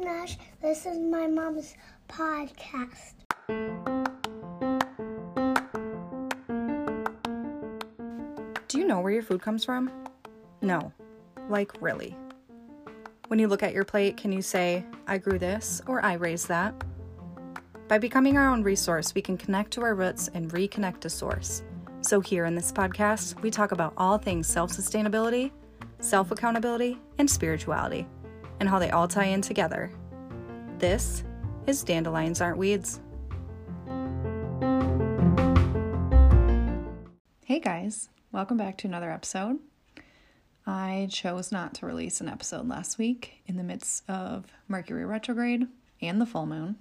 Nash. 0.00 0.38
This 0.62 0.86
is 0.86 0.98
my 0.98 1.26
mom's 1.26 1.74
podcast. 2.08 3.14
Do 8.68 8.78
you 8.78 8.86
know 8.86 9.00
where 9.00 9.12
your 9.12 9.22
food 9.22 9.42
comes 9.42 9.64
from? 9.64 9.90
No. 10.62 10.92
Like, 11.48 11.72
really. 11.80 12.16
When 13.28 13.38
you 13.38 13.48
look 13.48 13.62
at 13.62 13.74
your 13.74 13.84
plate, 13.84 14.16
can 14.16 14.32
you 14.32 14.42
say, 14.42 14.84
I 15.06 15.18
grew 15.18 15.38
this 15.38 15.82
or 15.86 16.04
I 16.04 16.14
raised 16.14 16.48
that? 16.48 16.74
By 17.88 17.98
becoming 17.98 18.38
our 18.38 18.48
own 18.48 18.62
resource, 18.62 19.14
we 19.14 19.20
can 19.20 19.36
connect 19.36 19.70
to 19.72 19.82
our 19.82 19.94
roots 19.94 20.28
and 20.32 20.50
reconnect 20.50 21.00
to 21.00 21.10
source. 21.10 21.62
So, 22.02 22.20
here 22.20 22.46
in 22.46 22.54
this 22.54 22.72
podcast, 22.72 23.40
we 23.42 23.50
talk 23.50 23.72
about 23.72 23.92
all 23.96 24.16
things 24.16 24.46
self 24.46 24.70
sustainability, 24.70 25.50
self 25.98 26.30
accountability, 26.30 26.98
and 27.18 27.28
spirituality, 27.28 28.06
and 28.60 28.68
how 28.68 28.78
they 28.78 28.90
all 28.90 29.08
tie 29.08 29.24
in 29.24 29.40
together. 29.40 29.90
This 30.78 31.24
is 31.66 31.82
Dandelions 31.82 32.40
Aren't 32.40 32.58
Weeds. 32.58 33.00
Hey 37.44 37.58
guys, 37.58 38.10
welcome 38.30 38.58
back 38.58 38.76
to 38.78 38.86
another 38.86 39.10
episode. 39.10 39.58
I 40.66 41.08
chose 41.10 41.50
not 41.50 41.74
to 41.74 41.86
release 41.86 42.20
an 42.20 42.28
episode 42.28 42.68
last 42.68 42.98
week 42.98 43.42
in 43.46 43.56
the 43.56 43.64
midst 43.64 44.08
of 44.08 44.44
Mercury 44.68 45.04
retrograde 45.04 45.66
and 46.00 46.20
the 46.20 46.26
full 46.26 46.46
moon. 46.46 46.76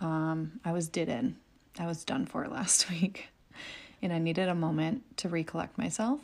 Um, 0.00 0.60
I 0.64 0.72
was 0.72 0.88
did 0.88 1.08
in. 1.08 1.36
I 1.78 1.86
was 1.86 2.04
done 2.04 2.26
for 2.26 2.46
last 2.48 2.90
week, 2.90 3.28
and 4.02 4.12
I 4.12 4.18
needed 4.18 4.48
a 4.48 4.54
moment 4.54 5.16
to 5.18 5.28
recollect 5.28 5.78
myself. 5.78 6.20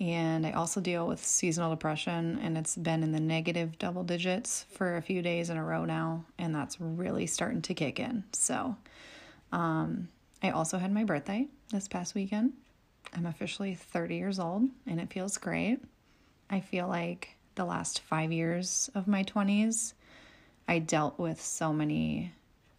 And 0.00 0.46
I 0.46 0.52
also 0.52 0.80
deal 0.80 1.08
with 1.08 1.24
seasonal 1.24 1.70
depression, 1.70 2.38
and 2.40 2.56
it's 2.56 2.76
been 2.76 3.02
in 3.02 3.10
the 3.10 3.20
negative 3.20 3.78
double 3.78 4.04
digits 4.04 4.64
for 4.70 4.96
a 4.96 5.02
few 5.02 5.22
days 5.22 5.50
in 5.50 5.56
a 5.56 5.64
row 5.64 5.84
now, 5.84 6.24
and 6.38 6.54
that's 6.54 6.80
really 6.80 7.26
starting 7.26 7.62
to 7.62 7.74
kick 7.74 7.98
in. 7.98 8.22
So, 8.32 8.76
um, 9.50 10.08
I 10.40 10.50
also 10.50 10.78
had 10.78 10.92
my 10.92 11.02
birthday 11.02 11.48
this 11.72 11.88
past 11.88 12.14
weekend. 12.14 12.52
I'm 13.12 13.26
officially 13.26 13.74
30 13.74 14.16
years 14.16 14.38
old, 14.38 14.68
and 14.86 15.00
it 15.00 15.12
feels 15.12 15.36
great. 15.36 15.80
I 16.48 16.60
feel 16.60 16.86
like 16.86 17.36
the 17.56 17.64
last 17.64 18.00
five 18.00 18.30
years 18.30 18.88
of 18.94 19.08
my 19.08 19.24
20s, 19.24 19.94
I 20.68 20.78
dealt 20.78 21.18
with 21.18 21.42
so 21.42 21.72
many 21.72 22.32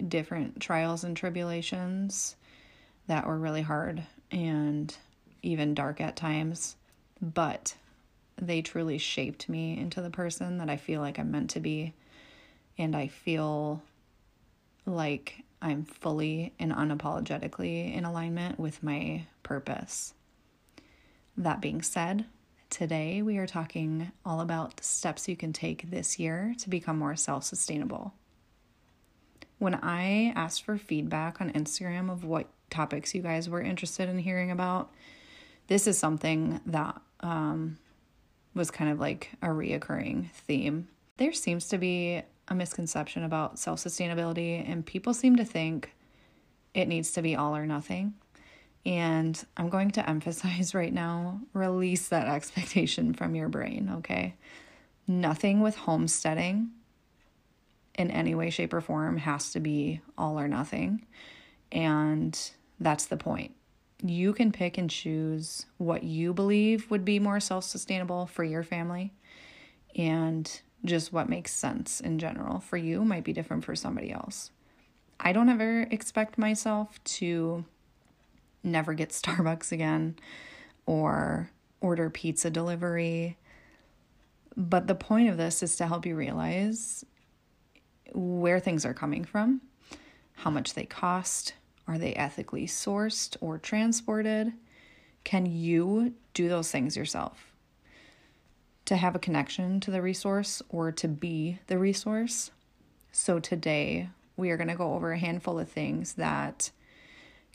different 0.08 0.62
trials 0.62 1.04
and 1.04 1.18
tribulations 1.18 2.38
that 3.08 3.28
were 3.28 3.38
really 3.38 3.62
hard 3.62 4.04
and 4.32 4.96
even 5.42 5.74
dark 5.74 6.00
at 6.00 6.16
times, 6.16 6.76
but 7.22 7.76
they 8.38 8.62
truly 8.62 8.98
shaped 8.98 9.50
me 9.50 9.78
into 9.78 10.02
the 10.02 10.10
person 10.10 10.58
that 10.60 10.70
I 10.70 10.78
feel 10.78 11.02
like 11.02 11.20
I'm 11.20 11.32
meant 11.32 11.50
to 11.52 11.60
be. 11.60 11.94
And 12.78 12.96
I 12.96 13.08
feel 13.08 13.82
like 14.86 15.44
I'm 15.62 15.84
fully 15.84 16.54
and 16.60 16.72
unapologetically 16.72 17.94
in 17.94 18.06
alignment 18.06 18.60
with 18.60 18.82
my 18.82 19.26
purpose. 19.44 20.14
That 21.36 21.62
being 21.62 21.82
said, 21.82 22.26
today 22.70 23.22
we 23.22 23.38
are 23.38 23.48
talking 23.48 24.12
all 24.26 24.40
about 24.40 24.78
the 24.78 24.84
steps 24.84 25.28
you 25.28 25.36
can 25.36 25.52
take 25.52 25.90
this 25.92 26.18
year 26.20 26.56
to 26.60 26.70
become 26.70 26.98
more 26.98 27.16
self 27.16 27.44
sustainable. 27.44 28.14
When 29.58 29.76
I 29.76 30.32
asked 30.36 30.64
for 30.64 30.78
feedback 30.78 31.42
on 31.42 31.52
Instagram 31.52 32.10
of 32.10 32.24
what 32.24 32.48
topics 32.70 33.14
you 33.14 33.22
guys 33.22 33.50
were 33.50 33.62
interested 33.62 34.08
in 34.08 34.20
hearing 34.20 34.52
about, 34.52 34.90
this 35.68 35.86
is 35.86 35.98
something 35.98 36.62
that 36.66 37.02
um, 37.22 37.78
was 38.54 38.72
kind 38.72 38.92
of 38.92 39.00
like 39.00 39.32
a 39.42 39.48
reoccurring 39.48 40.32
theme. 40.32 40.88
There 41.18 41.34
seems 41.34 41.68
to 41.70 41.78
be 41.78 42.22
a 42.48 42.56
misconception 42.56 43.24
about 43.24 43.60
self 43.60 43.80
sustainability, 43.80 44.68
and 44.68 44.86
people 44.86 45.14
seem 45.14 45.36
to 45.36 45.46
think 45.46 45.94
it 46.74 46.88
needs 46.88 47.12
to 47.14 47.22
be 47.22 47.36
all 47.36 47.56
or 47.56 47.66
nothing. 47.66 48.14
And 48.86 49.42
I'm 49.58 49.70
going 49.70 49.92
to 49.92 50.10
emphasize 50.10 50.74
right 50.74 50.94
now 50.94 51.42
release 51.54 52.08
that 52.10 52.28
expectation 52.28 53.14
from 53.14 53.36
your 53.36 53.50
brain, 53.50 53.92
okay? 53.98 54.36
Nothing 55.08 55.62
with 55.62 55.76
homesteading 55.76 56.70
in 57.98 58.12
any 58.12 58.34
way, 58.34 58.50
shape, 58.50 58.74
or 58.74 58.82
form 58.82 59.18
has 59.18 59.52
to 59.52 59.60
be 59.60 60.02
all 60.18 60.40
or 60.40 60.48
nothing. 60.48 61.06
And 61.72 62.40
that's 62.80 63.06
the 63.06 63.18
point. 63.18 63.52
You 64.02 64.34
can 64.34 64.52
pick 64.52 64.78
and 64.78 64.90
choose 64.90 65.66
what 65.78 66.04
you 66.04 66.34
believe 66.34 66.90
would 66.90 67.04
be 67.04 67.20
more 67.20 67.40
self 67.40 67.66
sustainable 67.66 68.28
for 68.28 68.44
your 68.44 68.64
family. 68.64 69.14
And 69.96 70.62
just 70.86 71.12
what 71.12 71.28
makes 71.28 71.52
sense 71.52 72.00
in 72.00 72.20
general 72.20 72.60
for 72.60 72.78
you 72.78 73.04
might 73.04 73.24
be 73.24 73.34
different 73.34 73.66
for 73.66 73.76
somebody 73.76 74.12
else. 74.12 74.52
I 75.20 75.34
don't 75.34 75.50
ever 75.50 75.82
expect 75.92 76.38
myself 76.38 77.04
to 77.04 77.66
never 78.64 78.94
get 78.94 79.10
Starbucks 79.10 79.72
again 79.72 80.16
or 80.86 81.52
order 81.82 82.10
pizza 82.10 82.50
delivery. 82.50 83.38
But 84.56 84.88
the 84.88 84.96
point 84.96 85.30
of 85.30 85.38
this 85.38 85.62
is 85.62 85.76
to 85.78 85.88
help 85.88 86.06
you 86.06 86.16
realize 86.16 87.06
where 88.14 88.60
things 88.60 88.86
are 88.86 88.94
coming 88.94 89.24
from, 89.24 89.62
how 90.34 90.50
much 90.50 90.74
they 90.74 90.86
cost, 90.86 91.54
are 91.90 91.98
they 91.98 92.14
ethically 92.14 92.68
sourced 92.68 93.36
or 93.42 93.58
transported? 93.58 94.54
Can 95.26 95.46
you 95.46 96.14
do 96.34 96.48
those 96.48 96.72
things 96.72 96.96
yourself? 96.96 97.50
to 98.90 98.98
have 98.98 99.16
a 99.16 99.20
connection 99.20 99.80
to 99.80 99.92
the 99.92 100.02
resource 100.02 100.64
or 100.70 100.92
to 100.92 101.08
be 101.08 101.60
the 101.68 101.78
resource. 101.78 102.50
So 103.12 103.38
today 103.38 104.10
we 104.36 104.50
are 104.50 104.58
going 104.58 104.68
to 104.68 104.74
go 104.74 104.96
over 104.96 105.12
a 105.12 105.20
handful 105.20 105.60
of 105.60 105.70
things 105.70 106.14
that 106.14 106.72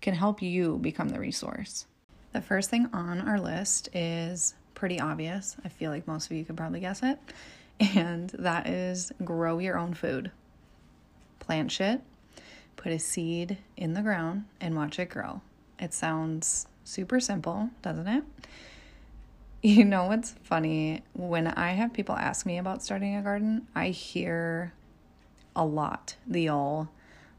can 0.00 0.14
help 0.14 0.40
you 0.40 0.78
become 0.78 1.08
the 1.08 1.18
resource. 1.18 1.86
The 2.32 2.40
first 2.40 2.70
thing 2.70 2.88
on 2.92 3.20
our 3.20 3.40
list 3.40 3.88
is 3.92 4.54
pretty 4.74 5.00
obvious. 5.00 5.56
I 5.64 5.70
feel 5.70 5.90
like 5.90 6.06
most 6.06 6.30
of 6.30 6.36
you 6.36 6.44
could 6.44 6.56
probably 6.56 6.80
guess 6.80 7.02
it. 7.02 7.18
And 7.80 8.30
that 8.38 8.68
is 8.68 9.10
grow 9.24 9.58
your 9.58 9.76
own 9.76 9.94
food. 9.94 10.30
Plant 11.40 11.72
shit, 11.72 12.02
put 12.76 12.92
a 12.92 12.98
seed 12.98 13.58
in 13.76 13.94
the 13.94 14.02
ground, 14.02 14.44
and 14.60 14.76
watch 14.76 14.98
it 14.98 15.10
grow. 15.10 15.40
It 15.78 15.92
sounds 15.92 16.66
super 16.84 17.20
simple, 17.20 17.70
doesn't 17.82 18.08
it? 18.08 18.24
You 19.62 19.86
know 19.86 20.04
what's 20.08 20.32
funny? 20.42 21.02
When 21.14 21.46
I 21.46 21.70
have 21.70 21.94
people 21.94 22.14
ask 22.14 22.44
me 22.44 22.58
about 22.58 22.82
starting 22.82 23.16
a 23.16 23.22
garden, 23.22 23.66
I 23.74 23.88
hear 23.88 24.74
a 25.56 25.64
lot 25.64 26.16
the 26.26 26.50
old, 26.50 26.88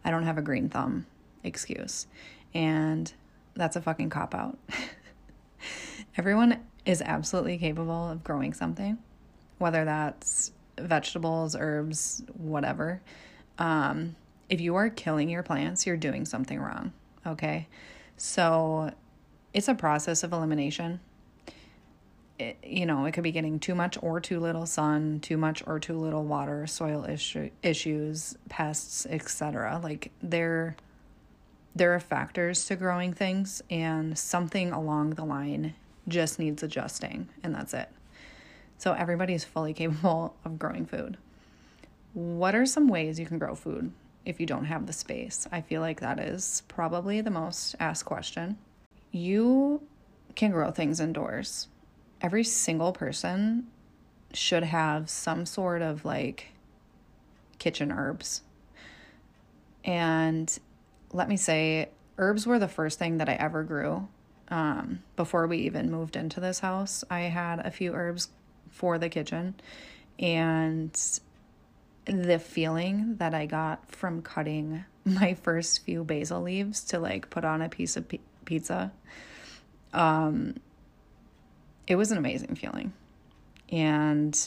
I 0.03 0.09
don't 0.09 0.23
have 0.23 0.39
a 0.39 0.41
green 0.41 0.67
thumb 0.67 1.05
excuse. 1.43 2.07
And 2.55 3.13
that's 3.53 3.75
a 3.75 3.81
fucking 3.81 4.09
cop 4.09 4.33
out. 4.33 4.57
Everyone 6.17 6.63
is 6.85 7.01
absolutely 7.01 7.59
capable 7.59 8.09
of 8.09 8.23
growing 8.23 8.53
something, 8.53 8.97
whether 9.57 9.85
that's 9.85 10.51
vegetables, 10.77 11.55
herbs, 11.55 12.23
whatever. 12.37 13.01
Um, 13.59 14.15
if 14.49 14.61
you 14.61 14.75
are 14.75 14.89
killing 14.89 15.29
your 15.29 15.43
plants, 15.43 15.85
you're 15.85 15.97
doing 15.97 16.25
something 16.25 16.59
wrong. 16.59 16.93
Okay. 17.25 17.67
So 18.17 18.91
it's 19.53 19.67
a 19.67 19.75
process 19.75 20.23
of 20.23 20.33
elimination 20.33 20.99
it, 22.37 22.57
you 22.63 22.85
know, 22.85 23.05
it 23.05 23.13
could 23.13 23.23
be 23.23 23.31
getting 23.31 23.59
too 23.59 23.75
much 23.75 23.97
or 24.01 24.19
too 24.19 24.39
little 24.39 24.65
sun, 24.65 25.19
too 25.21 25.37
much 25.37 25.63
or 25.65 25.79
too 25.79 25.97
little 25.97 26.23
water, 26.23 26.67
soil 26.67 27.05
issue, 27.05 27.49
issues, 27.63 28.35
pests, 28.49 29.05
etc. 29.09 29.79
Like 29.81 30.11
there 30.21 30.75
there 31.75 31.93
are 31.93 31.99
factors 31.99 32.65
to 32.65 32.75
growing 32.75 33.13
things 33.13 33.61
and 33.69 34.17
something 34.17 34.71
along 34.71 35.11
the 35.11 35.25
line 35.25 35.73
just 36.07 36.39
needs 36.39 36.63
adjusting 36.63 37.27
and 37.43 37.53
that's 37.53 37.73
it. 37.73 37.89
So 38.77 38.93
everybody's 38.93 39.43
fully 39.43 39.73
capable 39.73 40.35
of 40.45 40.57
growing 40.57 40.85
food. 40.85 41.17
What 42.13 42.55
are 42.55 42.65
some 42.65 42.87
ways 42.87 43.19
you 43.19 43.25
can 43.25 43.39
grow 43.39 43.55
food 43.55 43.91
if 44.25 44.39
you 44.39 44.45
don't 44.45 44.65
have 44.65 44.87
the 44.87 44.93
space? 44.93 45.47
I 45.51 45.61
feel 45.61 45.81
like 45.81 46.01
that 46.01 46.19
is 46.19 46.63
probably 46.67 47.21
the 47.21 47.31
most 47.31 47.75
asked 47.79 48.05
question. 48.05 48.57
You 49.11 49.81
can 50.35 50.51
grow 50.51 50.71
things 50.71 50.99
indoors 50.99 51.67
every 52.25 52.43
single 52.43 52.91
person 52.91 53.67
should 54.33 54.63
have 54.63 55.09
some 55.09 55.45
sort 55.45 55.81
of 55.81 56.03
like 56.05 56.47
kitchen 57.59 57.91
herbs. 57.91 58.41
And 59.83 60.57
let 61.11 61.29
me 61.29 61.37
say, 61.37 61.89
herbs 62.17 62.47
were 62.47 62.59
the 62.59 62.67
first 62.67 62.97
thing 62.97 63.17
that 63.17 63.29
I 63.29 63.33
ever 63.33 63.63
grew. 63.63 64.07
Um, 64.47 65.03
before 65.15 65.47
we 65.47 65.59
even 65.59 65.91
moved 65.91 66.15
into 66.15 66.39
this 66.39 66.59
house, 66.59 67.03
I 67.09 67.21
had 67.21 67.59
a 67.59 67.71
few 67.71 67.93
herbs 67.93 68.29
for 68.69 68.97
the 68.97 69.09
kitchen. 69.09 69.55
And 70.17 70.97
the 72.05 72.39
feeling 72.39 73.15
that 73.17 73.33
I 73.33 73.45
got 73.45 73.89
from 73.91 74.21
cutting 74.21 74.85
my 75.05 75.33
first 75.33 75.83
few 75.85 76.03
basil 76.03 76.41
leaves 76.41 76.83
to 76.85 76.99
like 76.99 77.29
put 77.29 77.45
on 77.45 77.61
a 77.61 77.69
piece 77.69 77.97
of 77.97 78.05
pizza 78.45 78.91
um, 79.95 80.55
it 81.87 81.95
was 81.95 82.11
an 82.11 82.17
amazing 82.17 82.55
feeling. 82.55 82.93
And 83.71 84.37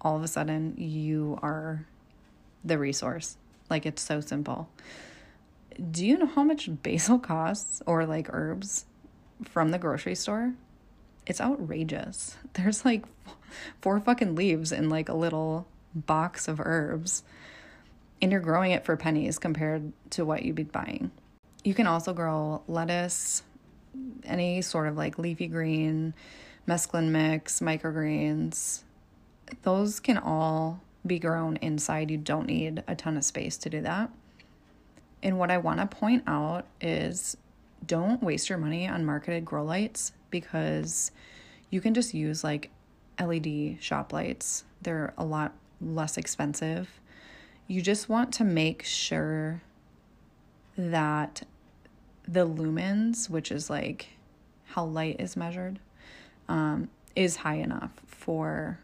all 0.00 0.16
of 0.16 0.22
a 0.22 0.28
sudden 0.28 0.74
you 0.76 1.38
are 1.42 1.86
the 2.64 2.78
resource. 2.78 3.36
Like 3.70 3.86
it's 3.86 4.02
so 4.02 4.20
simple. 4.20 4.68
Do 5.90 6.06
you 6.06 6.18
know 6.18 6.26
how 6.26 6.44
much 6.44 6.68
basil 6.82 7.18
costs 7.18 7.82
or 7.86 8.06
like 8.06 8.28
herbs 8.32 8.84
from 9.42 9.70
the 9.70 9.78
grocery 9.78 10.14
store? 10.14 10.52
It's 11.26 11.40
outrageous. 11.40 12.36
There's 12.52 12.84
like 12.84 13.04
four 13.80 13.98
fucking 13.98 14.34
leaves 14.34 14.70
in 14.70 14.88
like 14.90 15.08
a 15.08 15.14
little 15.14 15.66
box 15.94 16.48
of 16.48 16.60
herbs. 16.60 17.22
And 18.22 18.32
you're 18.32 18.40
growing 18.40 18.72
it 18.72 18.84
for 18.84 18.96
pennies 18.96 19.38
compared 19.38 19.92
to 20.10 20.24
what 20.24 20.44
you'd 20.44 20.54
be 20.54 20.62
buying. 20.62 21.10
You 21.62 21.74
can 21.74 21.86
also 21.86 22.12
grow 22.12 22.62
lettuce, 22.68 23.42
any 24.24 24.62
sort 24.62 24.88
of 24.88 24.96
like 24.96 25.18
leafy 25.18 25.46
green, 25.46 26.14
mesclun 26.68 27.08
mix, 27.08 27.60
microgreens. 27.60 28.82
Those 29.62 30.00
can 30.00 30.18
all 30.18 30.80
be 31.06 31.18
grown 31.18 31.56
inside. 31.56 32.10
You 32.10 32.18
don't 32.18 32.46
need 32.46 32.82
a 32.86 32.94
ton 32.94 33.16
of 33.16 33.24
space 33.24 33.56
to 33.58 33.70
do 33.70 33.82
that. 33.82 34.10
And 35.22 35.38
what 35.38 35.50
I 35.50 35.58
want 35.58 35.80
to 35.80 35.86
point 35.86 36.24
out 36.26 36.66
is 36.80 37.36
don't 37.86 38.22
waste 38.22 38.48
your 38.48 38.58
money 38.58 38.88
on 38.88 39.04
marketed 39.04 39.44
grow 39.44 39.64
lights 39.64 40.12
because 40.30 41.10
you 41.70 41.80
can 41.80 41.94
just 41.94 42.14
use 42.14 42.44
like 42.44 42.70
LED 43.20 43.78
shop 43.80 44.12
lights. 44.12 44.64
They're 44.82 45.14
a 45.16 45.24
lot 45.24 45.54
less 45.80 46.16
expensive. 46.16 47.00
You 47.66 47.82
just 47.82 48.08
want 48.08 48.32
to 48.34 48.44
make 48.44 48.82
sure 48.82 49.62
that 50.76 51.42
the 52.26 52.46
lumens, 52.46 53.28
which 53.28 53.50
is 53.50 53.70
like 53.70 54.08
how 54.66 54.84
light 54.84 55.16
is 55.20 55.36
measured, 55.36 55.78
um, 56.48 56.88
is 57.14 57.36
high 57.36 57.56
enough 57.56 57.90
for 58.06 58.78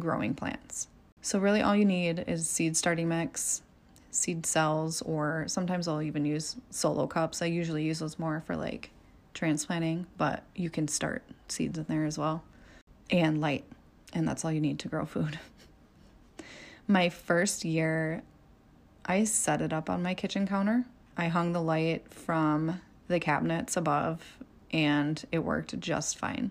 growing 0.00 0.34
plants. 0.34 0.88
So, 1.20 1.38
really, 1.38 1.62
all 1.62 1.76
you 1.76 1.84
need 1.84 2.24
is 2.26 2.48
seed 2.48 2.76
starting 2.76 3.08
mix, 3.08 3.62
seed 4.10 4.44
cells, 4.44 5.02
or 5.02 5.44
sometimes 5.46 5.86
I'll 5.86 6.02
even 6.02 6.24
use 6.24 6.56
solo 6.70 7.06
cups. 7.06 7.42
I 7.42 7.46
usually 7.46 7.84
use 7.84 8.00
those 8.00 8.18
more 8.18 8.42
for 8.46 8.56
like 8.56 8.90
transplanting, 9.34 10.06
but 10.18 10.42
you 10.54 10.68
can 10.68 10.88
start 10.88 11.22
seeds 11.48 11.78
in 11.78 11.84
there 11.88 12.04
as 12.04 12.18
well, 12.18 12.42
and 13.10 13.40
light, 13.40 13.64
and 14.12 14.26
that's 14.26 14.44
all 14.44 14.52
you 14.52 14.60
need 14.60 14.78
to 14.80 14.88
grow 14.88 15.06
food. 15.06 15.38
my 16.86 17.08
first 17.08 17.64
year, 17.64 18.22
I 19.04 19.24
set 19.24 19.60
it 19.60 19.72
up 19.72 19.90
on 19.90 20.02
my 20.02 20.14
kitchen 20.14 20.46
counter. 20.46 20.84
I 21.16 21.28
hung 21.28 21.52
the 21.52 21.62
light 21.62 22.08
from 22.12 22.80
the 23.08 23.20
cabinets 23.20 23.76
above, 23.76 24.38
and 24.72 25.22
it 25.30 25.40
worked 25.40 25.78
just 25.80 26.18
fine. 26.18 26.50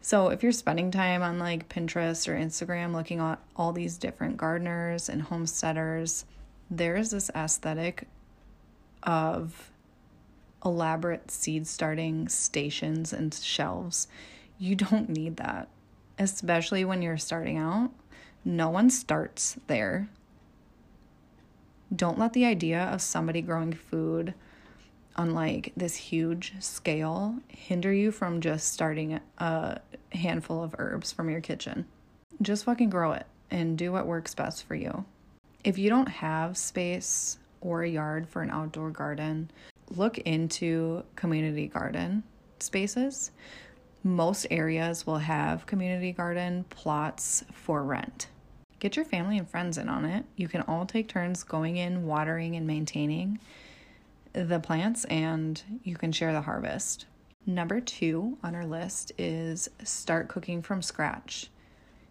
So, 0.00 0.28
if 0.28 0.42
you're 0.42 0.52
spending 0.52 0.90
time 0.90 1.22
on 1.22 1.38
like 1.38 1.68
Pinterest 1.68 2.28
or 2.28 2.36
Instagram 2.36 2.92
looking 2.92 3.20
at 3.20 3.40
all 3.56 3.72
these 3.72 3.96
different 3.96 4.36
gardeners 4.36 5.08
and 5.08 5.22
homesteaders, 5.22 6.26
there's 6.70 7.10
this 7.10 7.30
aesthetic 7.34 8.06
of 9.02 9.70
elaborate 10.64 11.30
seed 11.30 11.66
starting 11.66 12.28
stations 12.28 13.12
and 13.12 13.32
shelves. 13.34 14.08
You 14.58 14.74
don't 14.76 15.08
need 15.08 15.36
that, 15.38 15.68
especially 16.18 16.84
when 16.84 17.02
you're 17.02 17.18
starting 17.18 17.58
out. 17.58 17.90
No 18.44 18.68
one 18.68 18.90
starts 18.90 19.56
there. 19.66 20.08
Don't 21.94 22.18
let 22.18 22.32
the 22.32 22.44
idea 22.44 22.82
of 22.84 23.00
somebody 23.00 23.40
growing 23.40 23.72
food 23.72 24.34
on 25.16 25.32
like 25.32 25.72
this 25.76 25.94
huge 25.94 26.54
scale 26.58 27.36
hinder 27.48 27.92
you 27.92 28.10
from 28.10 28.40
just 28.40 28.72
starting 28.72 29.20
a 29.38 29.80
handful 30.12 30.62
of 30.62 30.74
herbs 30.78 31.12
from 31.12 31.30
your 31.30 31.40
kitchen. 31.40 31.86
Just 32.42 32.64
fucking 32.64 32.90
grow 32.90 33.12
it 33.12 33.26
and 33.50 33.78
do 33.78 33.92
what 33.92 34.06
works 34.06 34.34
best 34.34 34.64
for 34.64 34.74
you. 34.74 35.04
If 35.62 35.78
you 35.78 35.88
don't 35.88 36.08
have 36.08 36.58
space 36.58 37.38
or 37.60 37.82
a 37.82 37.88
yard 37.88 38.28
for 38.28 38.42
an 38.42 38.50
outdoor 38.50 38.90
garden, 38.90 39.50
look 39.88 40.18
into 40.18 41.04
community 41.16 41.68
garden 41.68 42.24
spaces. 42.58 43.30
Most 44.02 44.46
areas 44.50 45.06
will 45.06 45.18
have 45.18 45.64
community 45.64 46.12
garden 46.12 46.64
plots 46.68 47.44
for 47.52 47.82
rent. 47.82 48.26
Get 48.84 48.96
your 48.96 49.06
family 49.06 49.38
and 49.38 49.48
friends 49.48 49.78
in 49.78 49.88
on 49.88 50.04
it. 50.04 50.26
You 50.36 50.46
can 50.46 50.60
all 50.60 50.84
take 50.84 51.08
turns 51.08 51.42
going 51.42 51.78
in, 51.78 52.04
watering, 52.04 52.54
and 52.54 52.66
maintaining 52.66 53.38
the 54.34 54.60
plants, 54.60 55.06
and 55.06 55.62
you 55.84 55.96
can 55.96 56.12
share 56.12 56.34
the 56.34 56.42
harvest. 56.42 57.06
Number 57.46 57.80
two 57.80 58.36
on 58.42 58.54
our 58.54 58.66
list 58.66 59.10
is 59.16 59.70
start 59.82 60.28
cooking 60.28 60.60
from 60.60 60.82
scratch. 60.82 61.48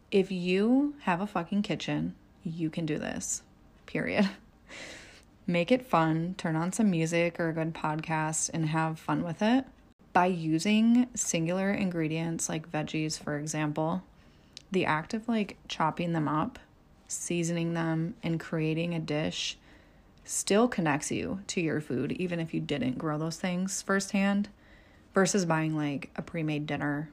If 0.09 0.31
you 0.31 0.95
have 1.01 1.21
a 1.21 1.27
fucking 1.27 1.61
kitchen, 1.61 2.15
you 2.43 2.71
can 2.71 2.87
do 2.87 2.97
this, 2.97 3.43
period. 3.85 4.27
Make 5.45 5.71
it 5.71 5.85
fun, 5.85 6.33
turn 6.39 6.55
on 6.55 6.71
some 6.71 6.89
music 6.89 7.39
or 7.39 7.49
a 7.49 7.53
good 7.53 7.75
podcast, 7.75 8.49
and 8.51 8.69
have 8.69 8.97
fun 8.97 9.23
with 9.23 9.43
it. 9.43 9.65
By 10.11 10.25
using 10.25 11.07
singular 11.13 11.71
ingredients 11.71 12.49
like 12.49 12.71
veggies, 12.71 13.19
for 13.19 13.37
example, 13.37 14.01
the 14.73 14.85
act 14.85 15.13
of 15.13 15.27
like 15.27 15.57
chopping 15.67 16.13
them 16.13 16.27
up, 16.27 16.59
seasoning 17.07 17.73
them, 17.73 18.15
and 18.23 18.39
creating 18.39 18.93
a 18.93 18.99
dish 18.99 19.57
still 20.25 20.67
connects 20.67 21.11
you 21.11 21.39
to 21.47 21.61
your 21.61 21.81
food, 21.81 22.11
even 22.13 22.39
if 22.39 22.53
you 22.53 22.59
didn't 22.59 22.97
grow 22.97 23.17
those 23.17 23.37
things 23.37 23.81
firsthand, 23.81 24.49
versus 25.13 25.45
buying 25.45 25.75
like 25.75 26.09
a 26.15 26.21
pre 26.21 26.43
made 26.43 26.65
dinner 26.65 27.09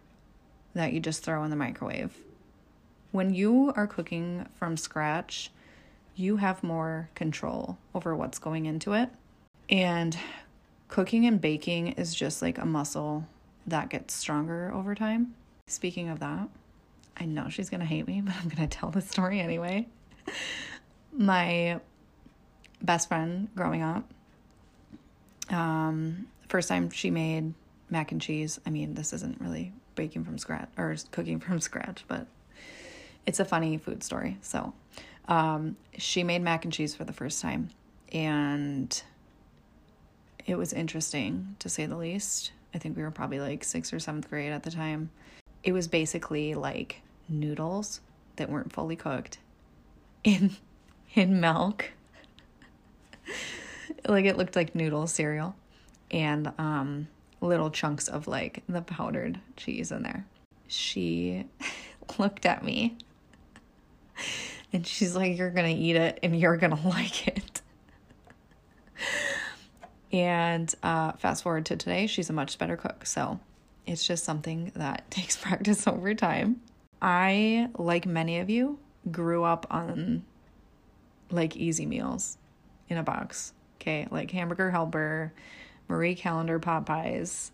that 0.74 0.92
you 0.92 1.00
just 1.00 1.22
throw 1.22 1.44
in 1.44 1.50
the 1.50 1.56
microwave. 1.56 2.16
When 3.12 3.34
you 3.34 3.72
are 3.74 3.86
cooking 3.86 4.46
from 4.54 4.76
scratch, 4.76 5.50
you 6.14 6.36
have 6.36 6.62
more 6.62 7.10
control 7.14 7.76
over 7.94 8.14
what's 8.14 8.38
going 8.38 8.66
into 8.66 8.92
it. 8.92 9.10
And 9.68 10.16
cooking 10.88 11.26
and 11.26 11.40
baking 11.40 11.88
is 11.92 12.14
just 12.14 12.40
like 12.40 12.58
a 12.58 12.64
muscle 12.64 13.26
that 13.66 13.88
gets 13.88 14.14
stronger 14.14 14.72
over 14.72 14.94
time. 14.94 15.34
Speaking 15.66 16.08
of 16.08 16.20
that, 16.20 16.48
I 17.20 17.26
know 17.26 17.50
she's 17.50 17.68
gonna 17.68 17.84
hate 17.84 18.06
me, 18.06 18.20
but 18.24 18.34
I'm 18.34 18.48
gonna 18.48 18.66
tell 18.66 18.90
the 18.90 19.02
story 19.02 19.40
anyway. 19.40 19.86
My 21.12 21.80
best 22.82 23.08
friend 23.08 23.48
growing 23.54 23.82
up. 23.82 24.10
Um, 25.50 26.26
first 26.48 26.68
time 26.68 26.90
she 26.90 27.10
made 27.10 27.52
mac 27.90 28.12
and 28.12 28.20
cheese. 28.20 28.58
I 28.66 28.70
mean, 28.70 28.94
this 28.94 29.12
isn't 29.12 29.40
really 29.40 29.72
baking 29.96 30.24
from 30.24 30.38
scratch 30.38 30.68
or 30.78 30.96
cooking 31.10 31.40
from 31.40 31.60
scratch, 31.60 32.04
but 32.08 32.26
it's 33.26 33.38
a 33.38 33.44
funny 33.44 33.76
food 33.76 34.02
story. 34.02 34.38
So, 34.40 34.72
um, 35.28 35.76
she 35.98 36.22
made 36.24 36.42
mac 36.42 36.64
and 36.64 36.72
cheese 36.72 36.94
for 36.94 37.04
the 37.04 37.12
first 37.12 37.42
time, 37.42 37.70
and 38.12 39.02
it 40.46 40.56
was 40.56 40.72
interesting 40.72 41.56
to 41.58 41.68
say 41.68 41.86
the 41.86 41.96
least. 41.96 42.52
I 42.72 42.78
think 42.78 42.96
we 42.96 43.02
were 43.02 43.10
probably 43.10 43.40
like 43.40 43.64
sixth 43.64 43.92
or 43.92 43.98
seventh 43.98 44.30
grade 44.30 44.52
at 44.52 44.62
the 44.62 44.70
time. 44.70 45.10
It 45.62 45.72
was 45.72 45.88
basically 45.88 46.54
like 46.54 47.02
noodles 47.30 48.00
that 48.36 48.50
weren't 48.50 48.72
fully 48.72 48.96
cooked 48.96 49.38
in 50.24 50.56
in 51.14 51.40
milk 51.40 51.90
like 54.08 54.24
it 54.24 54.36
looked 54.36 54.56
like 54.56 54.74
noodle 54.74 55.06
cereal 55.06 55.56
and 56.10 56.52
um 56.58 57.08
little 57.40 57.70
chunks 57.70 58.08
of 58.08 58.26
like 58.28 58.62
the 58.68 58.82
powdered 58.82 59.40
cheese 59.56 59.92
in 59.92 60.02
there. 60.02 60.26
She 60.66 61.46
looked 62.18 62.46
at 62.46 62.64
me 62.64 62.98
and 64.72 64.86
she's 64.86 65.16
like, 65.16 65.36
You're 65.36 65.50
gonna 65.50 65.68
eat 65.68 65.96
it 65.96 66.18
and 66.22 66.38
you're 66.38 66.56
gonna 66.56 66.80
like 66.88 67.28
it. 67.28 67.62
and 70.12 70.72
uh, 70.82 71.12
fast 71.12 71.42
forward 71.42 71.66
to 71.66 71.76
today, 71.76 72.06
she's 72.06 72.30
a 72.30 72.34
much 72.34 72.58
better 72.58 72.76
cook. 72.76 73.06
So 73.06 73.40
it's 73.86 74.06
just 74.06 74.24
something 74.24 74.72
that 74.76 75.10
takes 75.10 75.36
practice 75.36 75.86
over 75.86 76.14
time. 76.14 76.60
I, 77.02 77.68
like 77.78 78.06
many 78.06 78.38
of 78.38 78.50
you, 78.50 78.78
grew 79.10 79.44
up 79.44 79.66
on 79.70 80.24
like 81.30 81.56
easy 81.56 81.86
meals 81.86 82.36
in 82.88 82.98
a 82.98 83.02
box. 83.02 83.52
Okay, 83.80 84.06
like 84.10 84.30
hamburger 84.30 84.70
helper, 84.70 85.32
Marie 85.88 86.14
Callender 86.14 86.58
pot 86.58 86.86
pies. 86.86 87.52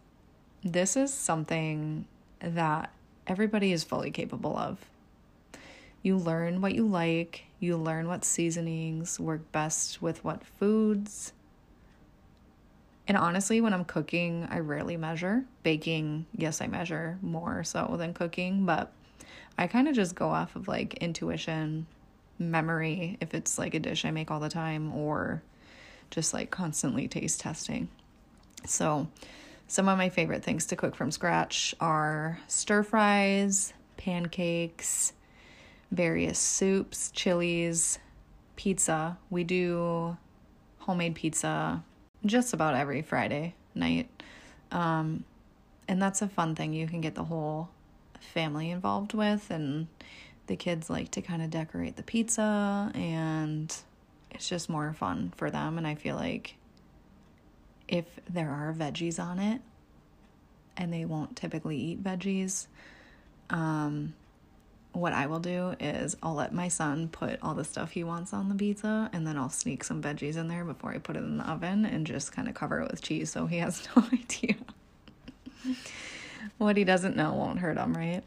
This 0.64 0.96
is 0.96 1.14
something 1.14 2.06
that 2.40 2.90
everybody 3.26 3.72
is 3.72 3.84
fully 3.84 4.10
capable 4.10 4.56
of. 4.56 4.78
You 6.02 6.16
learn 6.16 6.60
what 6.60 6.74
you 6.74 6.86
like, 6.86 7.44
you 7.60 7.76
learn 7.76 8.08
what 8.08 8.24
seasonings 8.24 9.18
work 9.20 9.50
best 9.52 10.02
with 10.02 10.24
what 10.24 10.44
foods. 10.44 11.32
And 13.08 13.16
honestly, 13.16 13.60
when 13.60 13.72
I'm 13.72 13.84
cooking, 13.84 14.48
I 14.50 14.58
rarely 14.58 14.96
measure. 14.96 15.44
Baking, 15.62 16.26
yes, 16.36 16.60
I 16.60 16.66
measure 16.66 17.18
more 17.22 17.62
so 17.62 17.94
than 17.96 18.14
cooking, 18.14 18.66
but 18.66 18.92
I 19.58 19.66
kind 19.66 19.88
of 19.88 19.94
just 19.94 20.14
go 20.14 20.28
off 20.28 20.56
of 20.56 20.68
like 20.68 20.94
intuition, 20.94 21.86
memory 22.38 23.16
if 23.20 23.34
it's 23.34 23.58
like 23.58 23.74
a 23.74 23.80
dish 23.80 24.04
I 24.04 24.10
make 24.10 24.30
all 24.30 24.40
the 24.40 24.48
time 24.48 24.94
or 24.94 25.42
just 26.10 26.34
like 26.34 26.50
constantly 26.50 27.08
taste 27.08 27.40
testing. 27.40 27.88
So, 28.64 29.08
some 29.68 29.88
of 29.88 29.98
my 29.98 30.08
favorite 30.08 30.44
things 30.44 30.66
to 30.66 30.76
cook 30.76 30.94
from 30.94 31.10
scratch 31.10 31.74
are 31.80 32.38
stir 32.46 32.84
fries, 32.84 33.72
pancakes, 33.96 35.12
various 35.90 36.38
soups, 36.38 37.10
chilies, 37.10 37.98
pizza. 38.54 39.18
We 39.28 39.42
do 39.42 40.16
homemade 40.78 41.16
pizza 41.16 41.82
just 42.24 42.52
about 42.52 42.74
every 42.74 43.02
Friday 43.02 43.54
night. 43.74 44.08
Um, 44.70 45.24
and 45.88 46.00
that's 46.00 46.22
a 46.22 46.28
fun 46.28 46.54
thing 46.54 46.72
you 46.72 46.86
can 46.86 47.00
get 47.00 47.14
the 47.14 47.24
whole 47.24 47.68
family 48.26 48.70
involved 48.70 49.14
with 49.14 49.50
and 49.50 49.86
the 50.46 50.56
kids 50.56 50.88
like 50.88 51.10
to 51.12 51.22
kind 51.22 51.42
of 51.42 51.50
decorate 51.50 51.96
the 51.96 52.02
pizza 52.02 52.90
and 52.94 53.74
it's 54.30 54.48
just 54.48 54.68
more 54.68 54.92
fun 54.92 55.32
for 55.36 55.50
them 55.50 55.78
and 55.78 55.86
I 55.86 55.94
feel 55.94 56.16
like 56.16 56.56
if 57.88 58.04
there 58.28 58.50
are 58.50 58.74
veggies 58.76 59.18
on 59.22 59.38
it 59.38 59.60
and 60.76 60.92
they 60.92 61.04
won't 61.04 61.36
typically 61.36 61.76
eat 61.78 62.02
veggies 62.02 62.66
um 63.50 64.14
what 64.96 65.12
I 65.12 65.26
will 65.26 65.40
do 65.40 65.74
is 65.78 66.16
I'll 66.22 66.34
let 66.34 66.54
my 66.54 66.68
son 66.68 67.08
put 67.08 67.38
all 67.42 67.54
the 67.54 67.64
stuff 67.64 67.90
he 67.90 68.02
wants 68.02 68.32
on 68.32 68.48
the 68.48 68.54
pizza 68.54 69.10
and 69.12 69.26
then 69.26 69.36
I'll 69.36 69.50
sneak 69.50 69.84
some 69.84 70.02
veggies 70.02 70.36
in 70.36 70.48
there 70.48 70.64
before 70.64 70.92
I 70.92 70.98
put 70.98 71.16
it 71.16 71.20
in 71.22 71.36
the 71.36 71.44
oven 71.44 71.84
and 71.84 72.06
just 72.06 72.32
kind 72.32 72.48
of 72.48 72.54
cover 72.54 72.80
it 72.80 72.90
with 72.90 73.02
cheese 73.02 73.30
so 73.30 73.46
he 73.46 73.58
has 73.58 73.86
no 73.96 74.04
idea. 74.12 74.56
What 76.58 76.76
he 76.76 76.84
doesn't 76.84 77.16
know 77.16 77.34
won't 77.34 77.58
hurt 77.58 77.76
him, 77.76 77.96
right? 77.96 78.22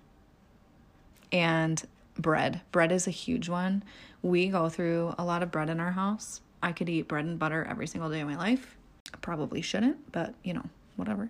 And 1.31 1.81
bread. 2.17 2.61
Bread 2.71 2.91
is 2.91 3.07
a 3.07 3.11
huge 3.11 3.49
one. 3.49 3.83
We 4.21 4.47
go 4.47 4.69
through 4.69 5.15
a 5.17 5.23
lot 5.23 5.43
of 5.43 5.51
bread 5.51 5.69
in 5.69 5.79
our 5.79 5.91
house. 5.91 6.41
I 6.61 6.71
could 6.71 6.89
eat 6.89 7.07
bread 7.07 7.25
and 7.25 7.39
butter 7.39 7.65
every 7.69 7.87
single 7.87 8.09
day 8.09 8.19
of 8.19 8.27
my 8.27 8.35
life. 8.35 8.77
I 9.13 9.17
probably 9.17 9.61
shouldn't, 9.61 10.11
but 10.11 10.33
you 10.43 10.53
know, 10.53 10.65
whatever. 10.95 11.29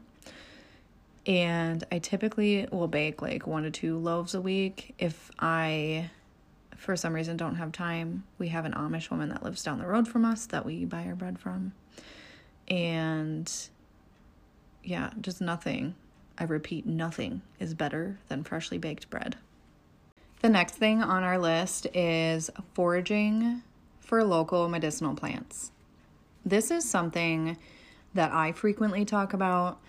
And 1.26 1.84
I 1.92 2.00
typically 2.00 2.68
will 2.72 2.88
bake 2.88 3.22
like 3.22 3.46
one 3.46 3.64
to 3.64 3.72
two 3.72 3.98
loaves 4.00 4.34
a 4.34 4.42
week. 4.42 4.96
If 4.98 5.30
I, 5.40 6.10
for 6.76 6.96
some 6.96 7.14
reason, 7.14 7.38
don't 7.38 7.56
have 7.56 7.72
time, 7.72 8.24
we 8.40 8.48
have 8.48 8.66
an 8.66 8.74
Amish 8.74 9.12
woman 9.12 9.30
that 9.30 9.44
lives 9.44 9.62
down 9.64 9.78
the 9.78 9.86
road 9.86 10.08
from 10.08 10.26
us 10.26 10.48
that 10.48 10.66
we 10.66 10.86
buy 10.86 11.06
our 11.06 11.16
bread 11.16 11.38
from. 11.38 11.74
And 12.68 13.52
yeah, 14.84 15.12
just 15.22 15.42
nothing. 15.42 15.96
I 16.40 16.46
repeat, 16.46 16.86
nothing 16.86 17.42
is 17.60 17.74
better 17.74 18.20
than 18.30 18.44
freshly 18.44 18.78
baked 18.78 19.10
bread. 19.10 19.38
The 20.42 20.50
next 20.50 20.76
thing 20.76 21.04
on 21.04 21.24
our 21.24 21.38
list 21.38 21.88
is 21.94 22.50
foraging 22.74 23.62
for 24.00 24.24
local 24.24 24.70
medicinal 24.70 25.16
plants. 25.16 25.72
This 26.46 26.72
is 26.72 26.90
something 26.90 27.58
that 28.14 28.32
I 28.32 28.54
frequently 28.54 29.04
talk 29.04 29.34
about 29.34 29.80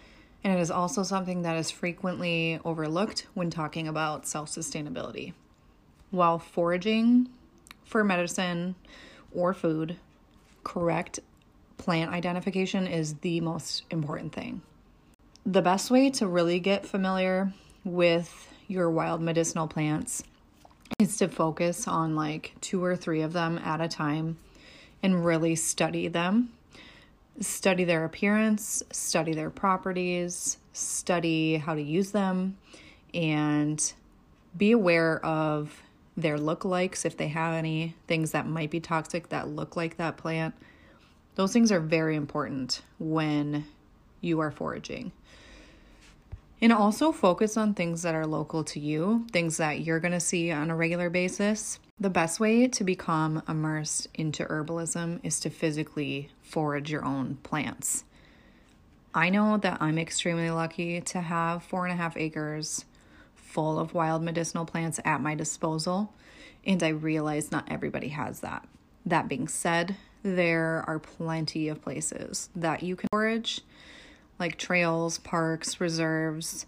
and 0.43 0.57
it 0.57 0.61
is 0.61 0.71
also 0.71 1.03
something 1.03 1.43
that 1.43 1.57
is 1.57 1.71
frequently 1.71 2.59
overlooked 2.65 3.27
when 3.35 3.51
talking 3.51 3.87
about 3.87 4.27
self 4.27 4.51
sustainability. 4.51 5.35
While 6.11 6.39
foraging 6.39 7.29
for 7.85 8.03
medicine 8.03 8.75
or 9.33 9.53
food, 9.53 9.97
correct 10.65 11.21
plant 11.77 12.11
identification 12.11 12.87
is 12.87 13.15
the 13.17 13.41
most 13.41 13.85
important 13.91 14.33
thing. 14.33 14.63
The 15.47 15.63
best 15.63 15.91
way 15.91 16.11
to 16.11 16.27
really 16.27 16.61
get 16.61 16.87
familiar 16.87 17.53
with 17.85 18.49
your 18.69 18.91
wild 18.91 19.21
medicinal 19.21 19.67
plants 19.67 20.23
is 20.99 21.17
to 21.17 21.29
focus 21.29 21.89
on 21.89 22.15
like 22.15 22.55
two 22.61 22.85
or 22.85 22.95
three 22.95 23.23
of 23.23 23.33
them 23.33 23.59
at 23.59 23.81
a 23.81 23.89
time 23.89 24.39
and 25.03 25.25
really 25.25 25.57
study 25.57 26.09
them 26.09 26.51
study 27.41 27.85
their 27.85 28.05
appearance, 28.05 28.83
study 28.91 29.33
their 29.33 29.51
properties, 29.51 30.59
study 30.73 31.57
how 31.57 31.75
to 31.75 31.83
use 31.83 32.13
them, 32.13 32.57
and 33.15 33.93
be 34.57 34.73
aware 34.73 35.25
of 35.25 35.83
their 36.17 36.37
lookalikes 36.37 37.05
if 37.05 37.17
they 37.17 37.29
have 37.29 37.55
any 37.55 37.95
things 38.07 38.33
that 38.33 38.47
might 38.47 38.71
be 38.71 38.81
toxic 38.81 39.29
that 39.31 39.49
look 39.49 39.77
like 39.77 39.97
that 39.97 40.17
plant. 40.17 40.55
Those 41.37 41.53
things 41.53 41.73
are 41.73 41.81
very 41.81 42.17
important 42.17 42.83
when 42.99 43.65
you 44.21 44.41
are 44.41 44.51
foraging. 44.51 45.13
And 46.63 46.73
also 46.73 47.11
focus 47.11 47.57
on 47.57 47.75
things 47.75 48.03
that 48.03 48.15
are 48.15 48.27
local 48.27 48.65
to 48.65 48.81
you, 48.81 49.27
things 49.33 49.57
that 49.57 49.81
you're 49.81 50.01
going 50.01 50.13
to 50.13 50.21
see 50.21 50.51
on 50.51 50.71
a 50.71 50.77
regular 50.77 51.09
basis. 51.09 51.79
The 51.99 52.11
best 52.11 52.39
way 52.39 52.69
to 52.69 52.85
become 52.85 53.43
immersed 53.49 54.09
into 54.15 54.45
herbalism 54.45 55.21
is 55.23 55.41
to 55.41 55.51
physically 55.51 56.31
forage 56.43 56.91
your 56.91 57.05
own 57.05 57.39
plants. 57.43 58.05
I 59.15 59.31
know 59.31 59.57
that 59.57 59.79
I'm 59.81 59.99
extremely 59.99 60.51
lucky 60.51 61.01
to 61.01 61.21
have 61.21 61.63
four 61.63 61.87
and 61.87 61.93
a 61.93 61.97
half 61.97 62.17
acres 62.17 62.85
full 63.35 63.79
of 63.79 63.95
wild 63.95 64.23
medicinal 64.23 64.65
plants 64.65 65.01
at 65.05 65.21
my 65.21 65.35
disposal, 65.35 66.13
and 66.65 66.83
I 66.83 66.89
realize 66.89 67.51
not 67.51 67.71
everybody 67.71 68.09
has 68.09 68.41
that. 68.41 68.69
That 69.05 69.29
being 69.29 69.49
said, 69.49 69.97
there 70.23 70.85
are 70.87 70.99
plenty 70.99 71.69
of 71.69 71.83
places 71.83 72.51
that 72.55 72.83
you 72.83 72.95
can 72.97 73.09
forage 73.11 73.63
like 74.41 74.57
trails, 74.57 75.19
parks, 75.19 75.81
reserves. 75.81 76.67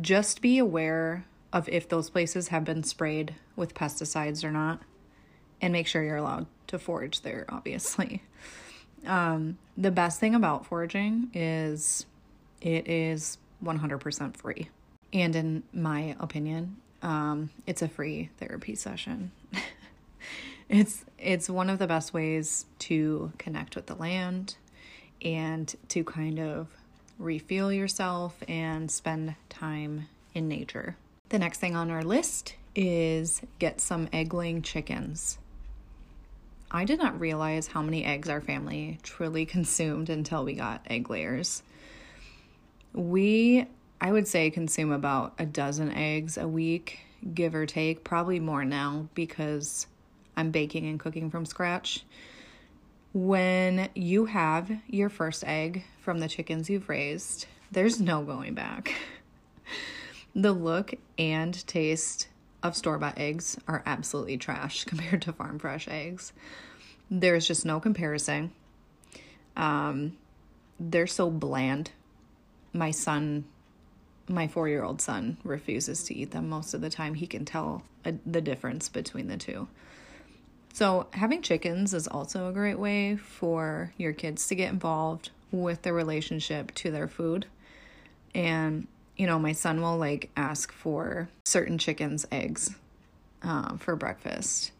Just 0.00 0.42
be 0.42 0.58
aware 0.58 1.24
of 1.52 1.68
if 1.68 1.88
those 1.88 2.10
places 2.10 2.48
have 2.48 2.64
been 2.64 2.82
sprayed 2.82 3.34
with 3.56 3.74
pesticides 3.74 4.44
or 4.44 4.50
not, 4.50 4.82
and 5.60 5.72
make 5.72 5.86
sure 5.86 6.02
you're 6.02 6.16
allowed 6.16 6.46
to 6.66 6.78
forage 6.78 7.22
there, 7.22 7.46
obviously. 7.48 8.22
Um, 9.04 9.58
the 9.76 9.92
best 9.92 10.18
thing 10.18 10.34
about 10.34 10.66
foraging 10.66 11.30
is 11.32 12.06
it 12.60 12.88
is 12.88 13.38
100% 13.62 14.36
free. 14.36 14.68
And 15.12 15.36
in 15.36 15.62
my 15.72 16.16
opinion, 16.18 16.78
um, 17.02 17.50
it's 17.66 17.82
a 17.82 17.88
free 17.88 18.30
therapy 18.38 18.74
session. 18.74 19.30
it's 20.68 21.04
it's 21.18 21.48
one 21.48 21.70
of 21.70 21.78
the 21.78 21.86
best 21.86 22.12
ways 22.12 22.66
to 22.80 23.32
connect 23.38 23.76
with 23.76 23.86
the 23.86 23.94
land 23.94 24.56
and 25.22 25.72
to 25.88 26.02
kind 26.02 26.40
of 26.40 26.68
refuel 27.18 27.72
yourself, 27.72 28.36
and 28.48 28.90
spend 28.90 29.34
time 29.48 30.08
in 30.34 30.48
nature. 30.48 30.96
The 31.28 31.38
next 31.38 31.58
thing 31.58 31.74
on 31.74 31.90
our 31.90 32.04
list 32.04 32.54
is 32.74 33.42
get 33.58 33.80
some 33.80 34.08
egg 34.12 34.34
laying 34.34 34.62
chickens. 34.62 35.38
I 36.70 36.84
did 36.84 36.98
not 36.98 37.18
realize 37.18 37.68
how 37.68 37.82
many 37.82 38.04
eggs 38.04 38.28
our 38.28 38.40
family 38.40 38.98
truly 39.02 39.46
consumed 39.46 40.10
until 40.10 40.44
we 40.44 40.54
got 40.54 40.86
egg 40.88 41.10
layers. 41.10 41.62
We, 42.92 43.66
I 44.00 44.12
would 44.12 44.28
say, 44.28 44.50
consume 44.50 44.92
about 44.92 45.34
a 45.38 45.46
dozen 45.46 45.92
eggs 45.92 46.36
a 46.38 46.48
week, 46.48 47.00
give 47.34 47.54
or 47.54 47.66
take, 47.66 48.04
probably 48.04 48.40
more 48.40 48.64
now 48.64 49.08
because 49.14 49.86
I'm 50.36 50.50
baking 50.50 50.86
and 50.86 51.00
cooking 51.00 51.30
from 51.30 51.46
scratch. 51.46 52.04
When 53.16 53.88
you 53.94 54.26
have 54.26 54.70
your 54.88 55.08
first 55.08 55.42
egg 55.46 55.86
from 56.02 56.18
the 56.18 56.28
chickens 56.28 56.68
you've 56.68 56.90
raised, 56.90 57.46
there's 57.72 57.98
no 57.98 58.22
going 58.22 58.52
back. 58.52 58.94
the 60.34 60.52
look 60.52 60.92
and 61.16 61.66
taste 61.66 62.28
of 62.62 62.76
store 62.76 62.98
bought 62.98 63.16
eggs 63.16 63.56
are 63.66 63.82
absolutely 63.86 64.36
trash 64.36 64.84
compared 64.84 65.22
to 65.22 65.32
farm 65.32 65.58
fresh 65.58 65.88
eggs. 65.88 66.34
There's 67.10 67.48
just 67.48 67.64
no 67.64 67.80
comparison. 67.80 68.52
Um, 69.56 70.18
they're 70.78 71.06
so 71.06 71.30
bland. 71.30 71.92
My 72.74 72.90
son, 72.90 73.46
my 74.28 74.46
four 74.46 74.68
year 74.68 74.84
old 74.84 75.00
son, 75.00 75.38
refuses 75.42 76.04
to 76.04 76.14
eat 76.14 76.32
them 76.32 76.50
most 76.50 76.74
of 76.74 76.82
the 76.82 76.90
time. 76.90 77.14
He 77.14 77.26
can 77.26 77.46
tell 77.46 77.82
a, 78.04 78.12
the 78.26 78.42
difference 78.42 78.90
between 78.90 79.28
the 79.28 79.38
two. 79.38 79.68
So, 80.76 81.06
having 81.12 81.40
chickens 81.40 81.94
is 81.94 82.06
also 82.06 82.50
a 82.50 82.52
great 82.52 82.78
way 82.78 83.16
for 83.16 83.94
your 83.96 84.12
kids 84.12 84.46
to 84.48 84.54
get 84.54 84.70
involved 84.70 85.30
with 85.50 85.80
their 85.80 85.94
relationship 85.94 86.70
to 86.74 86.90
their 86.90 87.08
food. 87.08 87.46
And, 88.34 88.86
you 89.16 89.26
know, 89.26 89.38
my 89.38 89.52
son 89.52 89.80
will 89.80 89.96
like 89.96 90.28
ask 90.36 90.70
for 90.70 91.30
certain 91.46 91.78
chickens' 91.78 92.26
eggs 92.30 92.74
uh, 93.42 93.78
for 93.78 93.96
breakfast. 93.96 94.72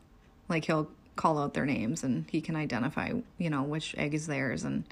Like, 0.51 0.67
he'll 0.67 0.91
call 1.17 1.39
out 1.39 1.55
their 1.55 1.65
names 1.65 2.05
and 2.05 2.27
he 2.31 2.43
can 2.43 2.57
identify, 2.57 3.15
you 3.39 3.49
know, 3.49 3.63
which 3.63 3.95
egg 3.97 4.13
is 4.13 4.27
theirs. 4.27 4.65
And 4.65 4.85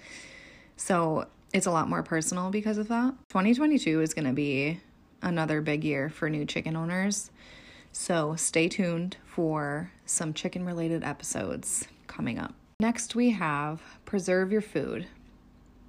so 0.78 1.26
it's 1.52 1.66
a 1.66 1.70
lot 1.70 1.86
more 1.86 2.02
personal 2.02 2.48
because 2.48 2.78
of 2.78 2.88
that. 2.88 3.12
2022 3.28 4.00
is 4.00 4.14
going 4.14 4.26
to 4.26 4.32
be 4.32 4.80
another 5.20 5.60
big 5.60 5.84
year 5.84 6.08
for 6.08 6.30
new 6.30 6.46
chicken 6.46 6.76
owners. 6.76 7.30
So 7.96 8.34
stay 8.34 8.68
tuned 8.68 9.16
for 9.24 9.92
some 10.04 10.34
chicken 10.34 10.66
related 10.66 11.04
episodes 11.04 11.86
coming 12.08 12.40
up. 12.40 12.52
Next, 12.80 13.14
we 13.14 13.30
have 13.30 13.80
preserve 14.04 14.50
your 14.50 14.60
food. 14.60 15.06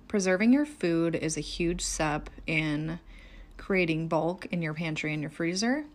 Preserving 0.08 0.54
your 0.54 0.68
food 0.68 1.16
is 1.16 1.36
a 1.36 1.42
huge 1.42 1.82
step 1.82 2.30
in 2.46 3.00
creating 3.58 4.08
bulk 4.08 4.46
in 4.52 4.62
your 4.62 4.76
pantry 4.76 5.14
and 5.14 5.22
your 5.22 5.32
freezer. 5.32 5.86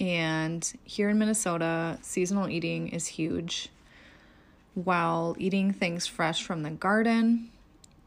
And 0.00 0.72
here 0.84 1.10
in 1.10 1.18
Minnesota, 1.18 1.98
seasonal 2.00 2.48
eating 2.48 2.88
is 2.88 3.06
huge. 3.06 3.68
While 4.72 5.36
eating 5.38 5.74
things 5.74 6.06
fresh 6.06 6.42
from 6.42 6.62
the 6.62 6.70
garden 6.70 7.50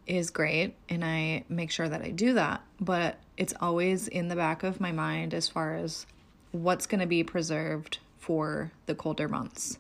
is 0.08 0.32
great, 0.32 0.74
and 0.90 1.06
I 1.06 1.44
make 1.50 1.70
sure 1.70 1.88
that 1.88 2.02
I 2.02 2.10
do 2.10 2.34
that, 2.34 2.62
but 2.80 3.18
it's 3.38 3.54
always 3.62 4.08
in 4.08 4.28
the 4.28 4.36
back 4.36 4.64
of 4.64 4.82
my 4.82 4.92
mind 4.92 5.36
as 5.36 5.48
far 5.48 5.76
as 5.76 6.08
what's 6.52 6.86
going 6.86 7.02
to 7.02 7.08
be 7.08 7.24
preserved 7.24 8.00
for 8.20 8.72
the 8.86 8.96
colder 8.96 9.28
months. 9.28 9.80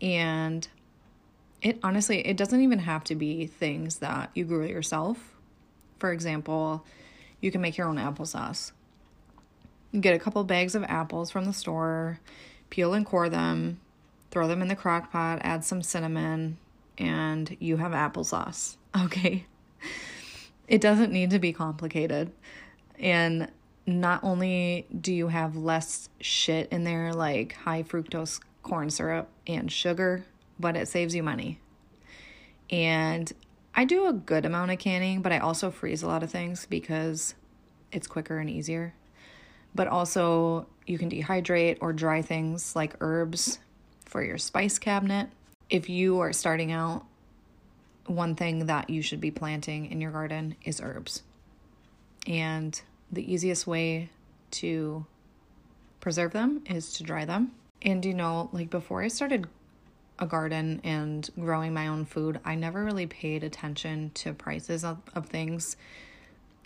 And 0.00 0.66
it 1.60 1.78
honestly, 1.82 2.26
it 2.26 2.36
doesn't 2.36 2.60
even 2.60 2.80
have 2.80 3.04
to 3.04 3.14
be 3.14 3.46
things 3.46 3.98
that 3.98 4.30
you 4.34 4.44
grew 4.44 4.66
yourself. 4.66 5.36
For 5.98 6.12
example, 6.12 6.84
you 7.40 7.50
can 7.50 7.60
make 7.60 7.76
your 7.76 7.88
own 7.88 7.96
applesauce. 7.96 8.72
You 9.92 10.00
get 10.00 10.14
a 10.14 10.18
couple 10.18 10.42
bags 10.44 10.74
of 10.74 10.82
apples 10.84 11.30
from 11.30 11.44
the 11.44 11.52
store, 11.52 12.18
peel 12.70 12.94
and 12.94 13.06
core 13.06 13.28
them, 13.28 13.80
throw 14.30 14.48
them 14.48 14.62
in 14.62 14.68
the 14.68 14.76
crock 14.76 15.12
pot, 15.12 15.40
add 15.42 15.64
some 15.64 15.82
cinnamon, 15.82 16.56
and 16.98 17.56
you 17.60 17.76
have 17.76 17.92
applesauce. 17.92 18.76
Okay. 19.04 19.46
It 20.68 20.82
doesn't 20.82 21.12
need 21.12 21.30
to 21.30 21.38
be 21.38 21.54
complicated. 21.54 22.30
And 22.98 23.48
not 23.86 24.22
only 24.22 24.86
do 25.00 25.12
you 25.12 25.28
have 25.28 25.56
less 25.56 26.08
shit 26.20 26.68
in 26.70 26.84
there, 26.84 27.12
like 27.12 27.54
high 27.54 27.82
fructose 27.82 28.40
corn 28.62 28.90
syrup 28.90 29.28
and 29.46 29.70
sugar, 29.70 30.24
but 30.58 30.76
it 30.76 30.88
saves 30.88 31.14
you 31.14 31.22
money. 31.22 31.60
And 32.70 33.32
I 33.74 33.84
do 33.84 34.06
a 34.06 34.12
good 34.12 34.44
amount 34.44 34.70
of 34.70 34.78
canning, 34.78 35.22
but 35.22 35.32
I 35.32 35.38
also 35.38 35.70
freeze 35.70 36.02
a 36.02 36.06
lot 36.06 36.22
of 36.22 36.30
things 36.30 36.66
because 36.66 37.34
it's 37.90 38.06
quicker 38.06 38.38
and 38.38 38.48
easier. 38.48 38.94
But 39.74 39.88
also, 39.88 40.66
you 40.86 40.98
can 40.98 41.10
dehydrate 41.10 41.78
or 41.80 41.92
dry 41.92 42.22
things 42.22 42.76
like 42.76 42.94
herbs 43.00 43.58
for 44.04 44.22
your 44.22 44.38
spice 44.38 44.78
cabinet. 44.78 45.30
If 45.70 45.88
you 45.88 46.20
are 46.20 46.32
starting 46.32 46.70
out, 46.70 47.06
one 48.06 48.34
thing 48.34 48.66
that 48.66 48.90
you 48.90 49.00
should 49.00 49.20
be 49.20 49.30
planting 49.30 49.86
in 49.90 50.00
your 50.00 50.10
garden 50.10 50.56
is 50.64 50.80
herbs. 50.82 51.22
And 52.26 52.80
the 53.12 53.32
easiest 53.32 53.66
way 53.66 54.08
to 54.52 55.06
preserve 56.00 56.32
them 56.32 56.62
is 56.66 56.94
to 56.94 57.04
dry 57.04 57.24
them. 57.24 57.52
And 57.82 58.04
you 58.04 58.14
know, 58.14 58.48
like 58.52 58.70
before 58.70 59.02
I 59.02 59.08
started 59.08 59.46
a 60.18 60.26
garden 60.26 60.80
and 60.84 61.28
growing 61.38 61.74
my 61.74 61.88
own 61.88 62.04
food, 62.04 62.40
I 62.44 62.54
never 62.54 62.84
really 62.84 63.06
paid 63.06 63.44
attention 63.44 64.10
to 64.14 64.32
prices 64.32 64.84
of, 64.84 64.98
of 65.14 65.26
things 65.26 65.76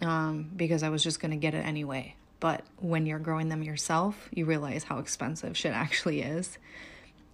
um, 0.03 0.51
because 0.57 0.83
I 0.83 0.89
was 0.89 1.03
just 1.03 1.21
going 1.21 1.31
to 1.31 1.37
get 1.37 1.55
it 1.55 1.65
anyway. 1.65 2.15
But 2.39 2.65
when 2.79 3.07
you're 3.07 3.19
growing 3.19 3.49
them 3.49 3.63
yourself, 3.63 4.29
you 4.33 4.45
realize 4.45 4.85
how 4.85 4.99
expensive 4.99 5.57
shit 5.57 5.73
actually 5.73 6.21
is. 6.23 6.59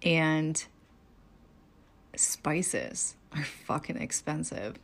And 0.01 0.63
spices 2.15 3.15
are 3.35 3.43
fucking 3.43 3.97
expensive. 3.97 4.77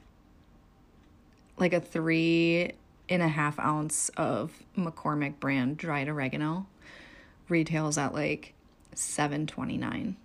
Like 1.57 1.74
a 1.74 1.79
three 1.79 2.74
and 3.10 3.22
a 3.22 3.28
half 3.28 3.60
ounce 3.60 4.10
of 4.10 4.63
McCormick 4.78 5.39
brand 5.39 5.78
dried 5.78 6.08
oregano 6.08 6.68
retails 7.50 7.98
at 7.98 8.13
like 8.13 8.54
seven 8.94 9.48
twenty 9.48 9.78
nine. 9.78 10.16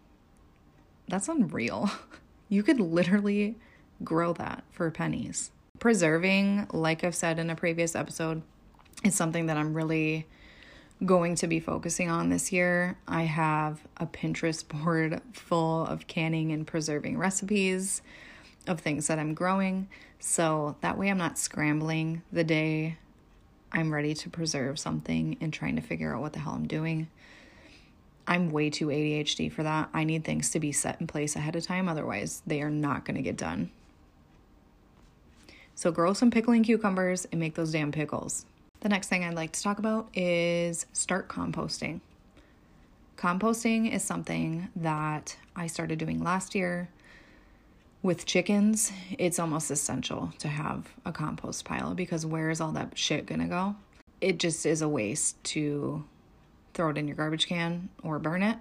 That's 1.09 1.29
unreal. 1.29 1.91
You 2.51 2.63
could 2.63 2.79
literally 2.79 3.57
grow 4.05 4.35
that 4.35 4.65
for 4.71 4.91
pennies. 4.91 5.51
Preserving, 5.81 6.69
like 6.73 7.03
I've 7.03 7.15
said 7.15 7.39
in 7.39 7.49
a 7.49 7.57
previous 7.57 7.97
episode, 7.97 8.43
is 9.03 9.15
something 9.15 9.47
that 9.47 9.57
I'm 9.57 9.75
really 9.75 10.27
going 11.05 11.35
to 11.37 11.47
be 11.47 11.61
focusing 11.61 12.11
on 12.11 12.29
this 12.29 12.53
year. 12.53 12.97
I 13.09 13.23
have 13.23 13.81
a 13.97 14.07
Pinterest 14.07 14.67
board 14.85 15.21
full 15.33 15.87
of 15.87 16.07
canning 16.07 16.53
and 16.53 16.67
preserving 16.67 17.19
recipes 17.19 18.03
of 18.67 18.81
things 18.81 19.07
that 19.09 19.19
I'm 19.19 19.35
growing. 19.35 19.89
So 20.19 20.77
that 20.81 20.99
way 20.99 21.11
I'm 21.11 21.19
not 21.19 21.39
scrambling 21.39 22.23
the 22.33 22.45
day 22.45 22.97
I'm 23.75 23.93
ready 23.93 24.15
to 24.15 24.31
preserve 24.31 24.79
something 24.79 25.37
and 25.41 25.53
trying 25.53 25.75
to 25.75 25.83
figure 25.83 26.15
out 26.15 26.23
what 26.23 26.33
the 26.33 26.39
hell 26.39 26.55
I'm 26.55 26.69
doing. 26.69 27.09
I'm 28.27 28.53
way 28.53 28.71
too 28.71 28.87
ADHD 28.87 29.51
for 29.53 29.65
that. 29.65 29.91
I 29.93 30.05
need 30.05 30.25
things 30.25 30.51
to 30.51 30.61
be 30.61 30.71
set 30.71 31.01
in 31.01 31.09
place 31.09 31.35
ahead 31.35 31.57
of 31.57 31.65
time, 31.65 31.89
otherwise, 31.89 32.41
they 32.47 32.63
are 32.63 32.71
not 32.71 33.05
going 33.05 33.17
to 33.17 33.23
get 33.23 33.37
done. 33.37 33.71
So, 35.75 35.91
grow 35.91 36.13
some 36.13 36.31
pickling 36.31 36.63
cucumbers 36.63 37.27
and 37.27 37.41
make 37.41 37.57
those 37.57 37.73
damn 37.73 37.91
pickles. 37.91 38.47
The 38.81 38.89
next 38.89 39.09
thing 39.09 39.25
I'd 39.25 39.35
like 39.35 39.53
to 39.53 39.63
talk 39.63 39.79
about 39.81 40.09
is 40.17 40.87
start 40.93 41.29
composting. 41.29 42.01
Composting 43.17 43.93
is 43.93 44.05
something 44.05 44.69
that 44.77 45.37
I 45.57 45.67
started 45.67 45.99
doing 45.99 46.23
last 46.23 46.55
year. 46.55 46.89
With 48.05 48.27
chickens, 48.27 48.93
it's 49.19 49.39
almost 49.39 49.71
essential 49.71 50.31
to 50.41 50.47
have 50.47 50.91
a 51.07 51.11
compost 51.11 51.65
pile 51.65 51.95
because 51.95 52.27
where 52.27 52.51
is 52.51 52.61
all 52.61 52.73
that 52.73 52.99
shit 52.99 53.25
gonna 53.25 53.49
go? 53.49 53.77
It 54.21 54.39
just 54.39 54.67
is 54.67 54.83
a 54.83 54.89
waste 54.91 55.43
to 55.45 56.05
throw 56.75 56.91
it 56.91 56.99
in 56.99 57.09
your 57.09 57.17
garbage 57.17 57.47
can 57.47 57.89
or 58.03 58.19
burn 58.19 58.43
it. 58.43 58.59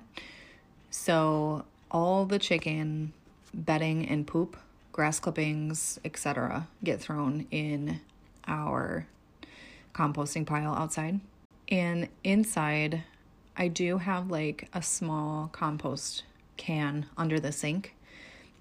So, 0.92 1.66
all 1.92 2.24
the 2.26 2.40
chicken 2.40 3.12
bedding 3.54 4.08
and 4.08 4.26
poop, 4.26 4.56
grass 4.94 5.20
clippings, 5.20 6.00
etc., 6.06 6.70
get 6.82 7.02
thrown 7.02 7.46
in 7.52 8.00
our 8.48 9.08
composting 9.94 10.46
pile 10.46 10.74
outside. 10.74 11.20
And 11.68 12.08
inside, 12.24 13.04
I 13.58 13.68
do 13.68 13.98
have 13.98 14.32
like 14.32 14.70
a 14.72 14.82
small 14.82 15.50
compost 15.52 16.24
can 16.56 17.08
under 17.18 17.42
the 17.42 17.52
sink. 17.52 17.94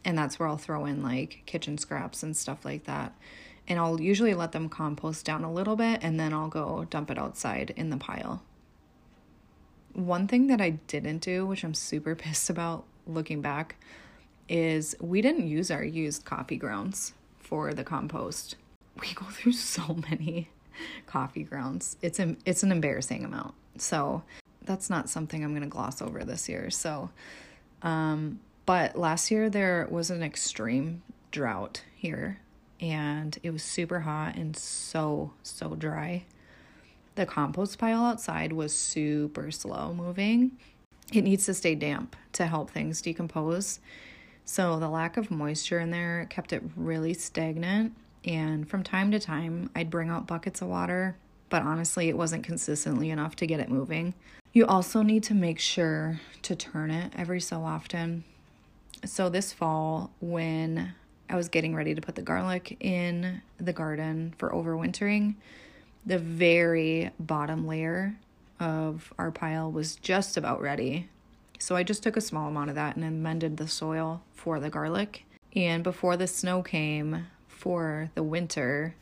And 0.04 0.18
that's 0.18 0.38
where 0.38 0.48
I'll 0.48 0.56
throw 0.56 0.84
in 0.84 1.02
like 1.02 1.42
kitchen 1.46 1.78
scraps 1.78 2.22
and 2.22 2.36
stuff 2.36 2.64
like 2.64 2.84
that. 2.84 3.14
And 3.68 3.78
I'll 3.78 4.00
usually 4.00 4.34
let 4.34 4.52
them 4.52 4.68
compost 4.68 5.24
down 5.24 5.44
a 5.44 5.52
little 5.52 5.76
bit 5.76 6.00
and 6.02 6.18
then 6.18 6.32
I'll 6.32 6.48
go 6.48 6.84
dump 6.90 7.10
it 7.10 7.18
outside 7.18 7.72
in 7.76 7.90
the 7.90 7.96
pile. 7.96 8.42
One 9.92 10.26
thing 10.26 10.48
that 10.48 10.60
I 10.60 10.70
didn't 10.70 11.18
do, 11.18 11.46
which 11.46 11.64
I'm 11.64 11.74
super 11.74 12.14
pissed 12.16 12.50
about 12.50 12.84
looking 13.06 13.40
back, 13.40 13.76
is 14.48 14.96
we 15.00 15.22
didn't 15.22 15.46
use 15.46 15.70
our 15.70 15.84
used 15.84 16.24
coffee 16.24 16.56
grounds 16.56 17.12
for 17.38 17.72
the 17.72 17.84
compost. 17.84 18.56
We 19.00 19.12
go 19.14 19.24
through 19.30 19.52
so 19.52 20.00
many 20.10 20.48
coffee 21.06 21.44
grounds. 21.44 21.96
It's 22.02 22.18
a, 22.18 22.36
it's 22.44 22.62
an 22.62 22.72
embarrassing 22.72 23.24
amount. 23.24 23.54
So 23.78 24.22
that's 24.64 24.90
not 24.90 25.08
something 25.08 25.42
I'm 25.42 25.50
going 25.50 25.62
to 25.62 25.68
gloss 25.68 26.02
over 26.02 26.24
this 26.24 26.48
year. 26.48 26.70
So, 26.70 27.10
um, 27.82 28.40
but 28.66 28.96
last 28.96 29.30
year 29.30 29.50
there 29.50 29.86
was 29.90 30.10
an 30.10 30.22
extreme 30.22 31.02
drought 31.30 31.82
here 31.94 32.38
and 32.80 33.38
it 33.42 33.50
was 33.50 33.62
super 33.62 34.00
hot 34.00 34.36
and 34.36 34.56
so, 34.56 35.32
so 35.42 35.74
dry. 35.74 36.24
The 37.14 37.26
compost 37.26 37.78
pile 37.78 38.04
outside 38.04 38.52
was 38.52 38.74
super 38.74 39.50
slow 39.50 39.92
moving. 39.94 40.52
It 41.12 41.22
needs 41.22 41.46
to 41.46 41.54
stay 41.54 41.74
damp 41.74 42.16
to 42.32 42.46
help 42.46 42.70
things 42.70 43.02
decompose. 43.02 43.80
So 44.44 44.78
the 44.78 44.88
lack 44.88 45.16
of 45.16 45.30
moisture 45.30 45.78
in 45.78 45.90
there 45.90 46.26
kept 46.30 46.52
it 46.52 46.62
really 46.76 47.14
stagnant 47.14 47.94
and 48.24 48.68
from 48.68 48.82
time 48.82 49.10
to 49.12 49.18
time, 49.18 49.70
I'd 49.74 49.90
bring 49.90 50.08
out 50.08 50.26
buckets 50.26 50.62
of 50.62 50.68
water, 50.68 51.16
but 51.50 51.62
honestly, 51.62 52.08
it 52.08 52.16
wasn't 52.16 52.44
consistently 52.44 53.10
enough 53.10 53.36
to 53.36 53.46
get 53.46 53.60
it 53.60 53.68
moving. 53.68 54.14
You 54.52 54.66
also 54.66 55.02
need 55.02 55.22
to 55.24 55.34
make 55.34 55.58
sure 55.58 56.20
to 56.42 56.54
turn 56.54 56.90
it 56.90 57.12
every 57.16 57.40
so 57.40 57.64
often. 57.64 58.24
So, 59.04 59.28
this 59.28 59.52
fall, 59.52 60.12
when 60.20 60.94
I 61.28 61.36
was 61.36 61.48
getting 61.48 61.74
ready 61.74 61.94
to 61.94 62.00
put 62.00 62.14
the 62.14 62.22
garlic 62.22 62.76
in 62.80 63.42
the 63.58 63.72
garden 63.72 64.34
for 64.38 64.50
overwintering, 64.50 65.34
the 66.04 66.18
very 66.18 67.10
bottom 67.18 67.66
layer 67.66 68.16
of 68.60 69.12
our 69.18 69.30
pile 69.30 69.70
was 69.70 69.96
just 69.96 70.36
about 70.36 70.60
ready. 70.60 71.08
So 71.58 71.76
I 71.76 71.82
just 71.82 72.02
took 72.02 72.16
a 72.16 72.20
small 72.20 72.48
amount 72.48 72.70
of 72.70 72.76
that 72.76 72.96
and 72.96 73.04
amended 73.04 73.56
the 73.56 73.68
soil 73.68 74.22
for 74.34 74.58
the 74.58 74.70
garlic. 74.70 75.24
And 75.54 75.84
before 75.84 76.16
the 76.16 76.26
snow 76.26 76.62
came, 76.62 77.26
for 77.62 78.10
the 78.16 78.22
winter, 78.24 78.96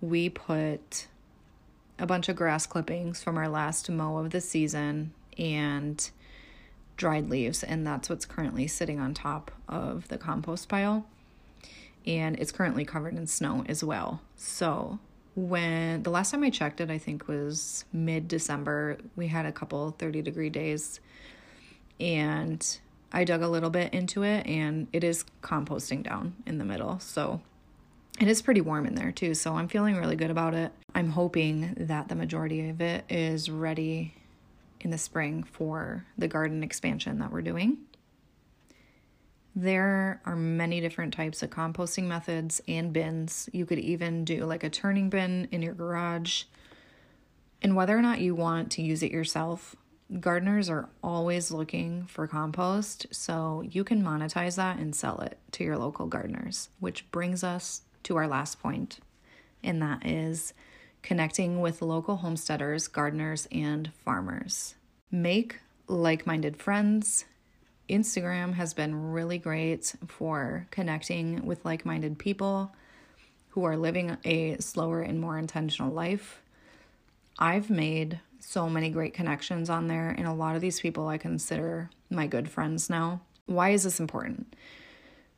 we 0.00 0.28
put 0.28 1.06
a 1.98 2.06
bunch 2.06 2.28
of 2.28 2.34
grass 2.34 2.66
clippings 2.66 3.22
from 3.22 3.38
our 3.38 3.48
last 3.48 3.88
mow 3.88 4.16
of 4.16 4.30
the 4.30 4.40
season 4.40 5.12
and 5.38 6.10
dried 7.00 7.30
leaves, 7.30 7.64
and 7.64 7.84
that's 7.84 8.10
what's 8.10 8.26
currently 8.26 8.66
sitting 8.66 9.00
on 9.00 9.14
top 9.14 9.50
of 9.66 10.06
the 10.08 10.18
compost 10.18 10.68
pile. 10.68 11.06
And 12.06 12.38
it's 12.38 12.52
currently 12.52 12.84
covered 12.84 13.16
in 13.16 13.26
snow 13.26 13.64
as 13.66 13.82
well. 13.82 14.20
So, 14.36 14.98
when 15.34 16.02
the 16.02 16.10
last 16.10 16.30
time 16.30 16.44
I 16.44 16.50
checked 16.50 16.80
it, 16.80 16.90
I 16.90 16.98
think 16.98 17.26
was 17.26 17.86
mid 17.92 18.28
December, 18.28 18.98
we 19.16 19.28
had 19.28 19.46
a 19.46 19.52
couple 19.52 19.90
30 19.98 20.20
degree 20.20 20.50
days, 20.50 21.00
and 21.98 22.78
I 23.12 23.24
dug 23.24 23.42
a 23.42 23.48
little 23.48 23.70
bit 23.70 23.94
into 23.94 24.22
it, 24.22 24.46
and 24.46 24.86
it 24.92 25.02
is 25.02 25.24
composting 25.42 26.02
down 26.02 26.34
in 26.46 26.58
the 26.58 26.64
middle. 26.66 27.00
So, 27.00 27.40
it 28.20 28.28
is 28.28 28.42
pretty 28.42 28.60
warm 28.60 28.84
in 28.84 28.94
there 28.94 29.12
too, 29.12 29.32
so 29.32 29.54
I'm 29.54 29.68
feeling 29.68 29.96
really 29.96 30.16
good 30.16 30.30
about 30.30 30.52
it. 30.52 30.70
I'm 30.94 31.08
hoping 31.08 31.74
that 31.78 32.08
the 32.08 32.14
majority 32.14 32.68
of 32.68 32.82
it 32.82 33.04
is 33.08 33.48
ready 33.50 34.12
in 34.80 34.90
the 34.90 34.98
spring 34.98 35.42
for 35.42 36.06
the 36.16 36.28
garden 36.28 36.62
expansion 36.62 37.18
that 37.18 37.32
we're 37.32 37.42
doing. 37.42 37.78
There 39.54 40.20
are 40.24 40.36
many 40.36 40.80
different 40.80 41.12
types 41.12 41.42
of 41.42 41.50
composting 41.50 42.04
methods 42.04 42.60
and 42.68 42.92
bins. 42.92 43.48
You 43.52 43.66
could 43.66 43.80
even 43.80 44.24
do 44.24 44.44
like 44.44 44.64
a 44.64 44.70
turning 44.70 45.10
bin 45.10 45.48
in 45.50 45.60
your 45.60 45.74
garage. 45.74 46.44
And 47.60 47.74
whether 47.74 47.96
or 47.96 48.00
not 48.00 48.20
you 48.20 48.34
want 48.34 48.70
to 48.72 48.82
use 48.82 49.02
it 49.02 49.10
yourself, 49.10 49.76
gardeners 50.18 50.70
are 50.70 50.88
always 51.02 51.50
looking 51.50 52.06
for 52.06 52.26
compost, 52.26 53.06
so 53.10 53.62
you 53.68 53.84
can 53.84 54.02
monetize 54.02 54.56
that 54.56 54.78
and 54.78 54.94
sell 54.94 55.20
it 55.20 55.38
to 55.52 55.64
your 55.64 55.76
local 55.76 56.06
gardeners, 56.06 56.68
which 56.80 57.10
brings 57.10 57.44
us 57.44 57.82
to 58.04 58.16
our 58.16 58.26
last 58.26 58.60
point, 58.60 58.98
and 59.62 59.82
that 59.82 60.06
is 60.06 60.54
connecting 61.02 61.60
with 61.60 61.82
local 61.82 62.16
homesteaders, 62.16 62.88
gardeners, 62.88 63.48
and 63.50 63.92
farmers. 64.04 64.74
Make 65.10 65.60
like 65.86 66.26
minded 66.26 66.56
friends. 66.56 67.24
Instagram 67.88 68.54
has 68.54 68.72
been 68.72 69.12
really 69.12 69.38
great 69.38 69.94
for 70.06 70.66
connecting 70.70 71.44
with 71.44 71.64
like 71.64 71.84
minded 71.84 72.18
people 72.18 72.72
who 73.50 73.64
are 73.64 73.76
living 73.76 74.16
a 74.24 74.56
slower 74.58 75.02
and 75.02 75.20
more 75.20 75.38
intentional 75.38 75.92
life. 75.92 76.40
I've 77.38 77.70
made 77.70 78.20
so 78.38 78.68
many 78.68 78.90
great 78.90 79.12
connections 79.12 79.68
on 79.68 79.88
there, 79.88 80.10
and 80.10 80.26
a 80.26 80.32
lot 80.32 80.54
of 80.54 80.60
these 80.60 80.80
people 80.80 81.08
I 81.08 81.18
consider 81.18 81.90
my 82.08 82.26
good 82.26 82.48
friends 82.48 82.88
now. 82.88 83.20
Why 83.46 83.70
is 83.70 83.82
this 83.82 84.00
important? 84.00 84.54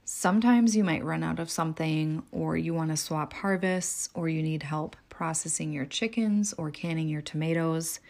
Sometimes 0.04 0.76
you 0.76 0.84
might 0.84 1.04
run 1.04 1.22
out 1.22 1.38
of 1.38 1.50
something, 1.50 2.22
or 2.32 2.56
you 2.56 2.74
want 2.74 2.90
to 2.90 2.96
swap 2.96 3.32
harvests, 3.32 4.08
or 4.14 4.28
you 4.28 4.42
need 4.42 4.64
help 4.64 4.96
processing 5.12 5.74
your 5.74 5.84
chickens 5.84 6.54
or 6.54 6.70
canning 6.70 7.06
your 7.06 7.20
tomatoes. 7.20 8.00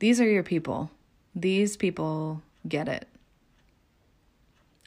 These 0.00 0.20
are 0.20 0.28
your 0.28 0.42
people. 0.42 0.90
These 1.34 1.76
people 1.76 2.42
get 2.68 2.88
it. 2.88 3.06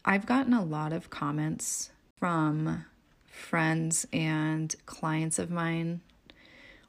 I've 0.04 0.26
gotten 0.26 0.54
a 0.54 0.64
lot 0.64 0.92
of 0.92 1.10
comments 1.10 1.90
from 2.20 2.86
friends 3.26 4.06
and 4.12 4.76
clients 4.86 5.40
of 5.40 5.50
mine 5.50 6.02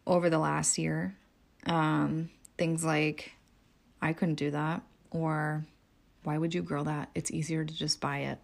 over 0.06 0.28
the 0.28 0.38
last 0.40 0.76
year. 0.76 1.16
Um, 1.66 2.30
things 2.56 2.84
like, 2.84 3.32
I 4.02 4.12
couldn't 4.12 4.34
do 4.34 4.50
that, 4.50 4.82
or 5.12 5.64
why 6.24 6.36
would 6.36 6.52
you 6.52 6.62
grow 6.62 6.82
that? 6.82 7.10
It's 7.14 7.30
easier 7.30 7.64
to 7.64 7.74
just 7.74 8.00
buy 8.00 8.18
it. 8.18 8.38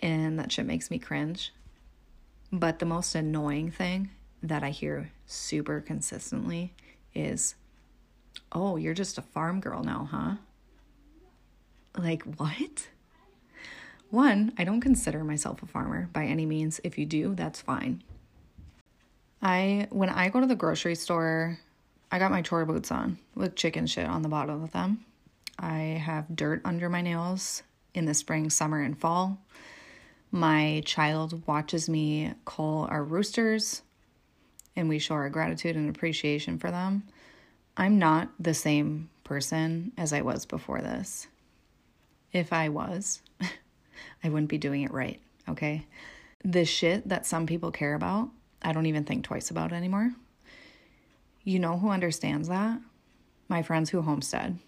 And 0.00 0.40
that 0.40 0.50
shit 0.50 0.66
makes 0.66 0.90
me 0.90 0.98
cringe. 0.98 1.52
But 2.52 2.80
the 2.80 2.86
most 2.86 3.14
annoying 3.14 3.70
thing 3.70 4.10
that 4.44 4.62
I 4.62 4.70
hear 4.70 5.10
super 5.26 5.80
consistently 5.80 6.74
is, 7.14 7.54
oh, 8.52 8.76
you're 8.76 8.94
just 8.94 9.16
a 9.16 9.22
farm 9.22 9.58
girl 9.60 9.82
now, 9.82 10.08
huh? 10.10 10.34
Like, 11.96 12.22
what? 12.36 12.88
One, 14.10 14.52
I 14.58 14.64
don't 14.64 14.82
consider 14.82 15.24
myself 15.24 15.62
a 15.62 15.66
farmer 15.66 16.10
by 16.12 16.26
any 16.26 16.44
means. 16.44 16.78
If 16.84 16.98
you 16.98 17.06
do, 17.06 17.34
that's 17.34 17.60
fine. 17.60 18.02
I 19.42 19.88
when 19.90 20.08
I 20.08 20.28
go 20.28 20.40
to 20.40 20.46
the 20.46 20.54
grocery 20.54 20.94
store, 20.94 21.58
I 22.12 22.18
got 22.18 22.30
my 22.30 22.42
chore 22.42 22.64
boots 22.64 22.90
on 22.90 23.18
with 23.34 23.56
chicken 23.56 23.86
shit 23.86 24.06
on 24.06 24.22
the 24.22 24.28
bottom 24.28 24.62
of 24.62 24.72
them. 24.72 25.04
I 25.58 26.00
have 26.04 26.34
dirt 26.34 26.60
under 26.64 26.88
my 26.88 27.00
nails 27.00 27.62
in 27.92 28.04
the 28.04 28.14
spring, 28.14 28.50
summer, 28.50 28.80
and 28.82 28.98
fall. 28.98 29.38
My 30.30 30.82
child 30.84 31.46
watches 31.46 31.88
me 31.88 32.34
cull 32.44 32.86
our 32.90 33.04
roosters 33.04 33.82
and 34.76 34.88
we 34.88 34.98
show 34.98 35.14
our 35.14 35.30
gratitude 35.30 35.76
and 35.76 35.88
appreciation 35.88 36.58
for 36.58 36.70
them. 36.70 37.04
I'm 37.76 37.98
not 37.98 38.30
the 38.38 38.54
same 38.54 39.10
person 39.24 39.92
as 39.96 40.12
I 40.12 40.20
was 40.20 40.46
before 40.46 40.80
this. 40.80 41.26
If 42.32 42.52
I 42.52 42.68
was, 42.68 43.22
I 44.24 44.28
wouldn't 44.28 44.50
be 44.50 44.58
doing 44.58 44.82
it 44.82 44.92
right, 44.92 45.20
okay? 45.48 45.86
The 46.44 46.64
shit 46.64 47.08
that 47.08 47.26
some 47.26 47.46
people 47.46 47.70
care 47.70 47.94
about, 47.94 48.28
I 48.62 48.72
don't 48.72 48.86
even 48.86 49.04
think 49.04 49.24
twice 49.24 49.50
about 49.50 49.72
anymore. 49.72 50.12
You 51.42 51.58
know 51.58 51.78
who 51.78 51.90
understands 51.90 52.48
that? 52.48 52.80
My 53.48 53.62
friends 53.62 53.90
who 53.90 54.02
homestead. 54.02 54.58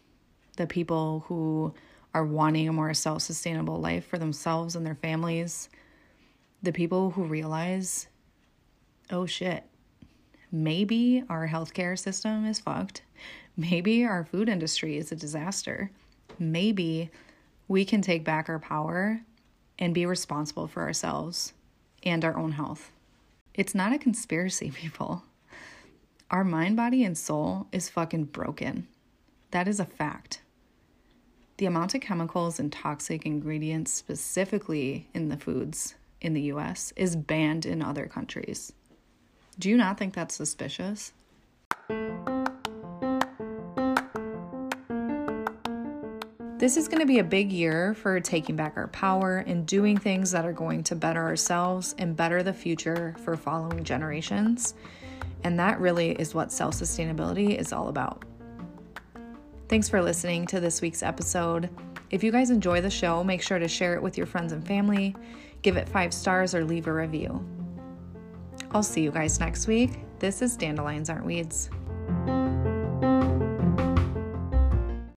The 0.57 0.67
people 0.67 1.25
who 1.27 1.75
are 2.15 2.25
wanting 2.25 2.69
a 2.69 2.73
more 2.73 2.95
self 2.95 3.23
sustainable 3.23 3.81
life 3.81 4.07
for 4.07 4.19
themselves 4.19 4.77
and 4.77 4.87
their 4.87 4.95
families. 4.95 5.69
The 6.63 6.73
people 6.73 7.11
who 7.11 7.25
realize, 7.25 8.09
oh 9.11 9.27
shit, 9.27 9.65
maybe 10.51 11.25
our 11.29 11.49
healthcare 11.49 11.99
system 11.99 12.45
is 12.47 12.61
fucked. 12.61 13.03
Maybe 13.57 14.05
our 14.05 14.25
food 14.25 14.49
industry 14.49 14.97
is 14.97 15.11
a 15.11 15.17
disaster. 15.17 15.91
Maybe 16.39 17.11
we 17.69 17.85
can 17.85 18.03
take 18.03 18.25
back 18.25 18.49
our 18.49 18.59
power 18.59 19.23
and 19.79 19.95
be 19.95 20.07
responsible 20.07 20.69
for 20.69 20.83
ourselves 20.83 21.53
and 22.03 22.25
our 22.25 22.37
own 22.37 22.53
health. 22.53 22.91
It's 23.55 23.75
not 23.75 23.93
a 23.93 23.99
conspiracy, 23.99 24.71
people. 24.75 25.25
Our 26.31 26.45
mind, 26.45 26.77
body, 26.77 27.05
and 27.05 27.17
soul 27.17 27.67
is 27.73 27.89
fucking 27.89 28.25
broken. 28.25 28.89
That 29.53 29.69
is 29.69 29.81
a 29.81 29.85
fact. 29.85 30.41
The 31.59 31.67
amount 31.67 31.95
of 31.95 32.03
chemicals 32.03 32.61
and 32.61 32.71
toxic 32.71 33.25
ingredients, 33.25 33.93
specifically 33.93 35.09
in 35.15 35.29
the 35.29 35.37
foods 35.39 35.95
in 36.21 36.35
the 36.35 36.43
US, 36.43 36.93
is 36.97 37.17
banned 37.17 37.65
in 37.65 37.81
other 37.81 38.07
countries. 38.07 38.73
Do 39.59 39.71
you 39.71 39.79
not 39.79 39.97
think 39.97 40.13
that's 40.13 40.35
suspicious? 40.35 41.15
This 46.59 46.77
is 46.77 46.89
going 46.89 47.01
to 47.01 47.07
be 47.07 47.21
a 47.21 47.25
big 47.25 47.51
year 47.51 47.95
for 47.95 48.21
taking 48.21 48.55
back 48.55 48.77
our 48.77 48.89
power 48.89 49.39
and 49.47 49.67
doing 49.67 49.97
things 49.97 50.31
that 50.33 50.45
are 50.45 50.53
going 50.53 50.83
to 50.85 50.95
better 50.95 51.23
ourselves 51.23 51.95
and 51.97 52.15
better 52.15 52.43
the 52.43 52.53
future 52.53 53.15
for 53.25 53.35
following 53.37 53.83
generations. 53.83 54.75
And 55.43 55.59
that 55.59 55.81
really 55.81 56.11
is 56.11 56.35
what 56.35 56.53
self 56.53 56.75
sustainability 56.75 57.57
is 57.57 57.73
all 57.73 57.89
about. 57.89 58.25
Thanks 59.69 59.89
for 59.89 60.03
listening 60.03 60.47
to 60.49 60.61
this 60.61 60.83
week's 60.83 61.03
episode. 61.03 61.71
If 62.11 62.23
you 62.23 62.31
guys 62.31 62.51
enjoy 62.51 62.83
the 62.83 62.91
show, 62.91 63.25
make 63.25 63.41
sure 63.41 63.59
to 63.59 63.69
share 63.69 63.95
it 63.95 64.03
with 64.03 64.19
your 64.19 64.27
friends 64.27 64.53
and 64.53 64.67
family, 64.67 65.17
give 65.63 65.79
it 65.79 65.89
five 65.89 66.13
stars, 66.13 66.55
or 66.55 66.65
leave 66.65 66.89
a 66.89 66.93
review. 66.93 67.43
I'll 68.73 68.83
see 68.83 69.03
you 69.03 69.11
guys 69.11 69.41
next 69.41 69.67
week. 69.67 70.01
This 70.19 70.43
is 70.43 70.57
Dandelions 70.57 71.11
Aren't 71.11 71.27
Weeds. 71.27 71.71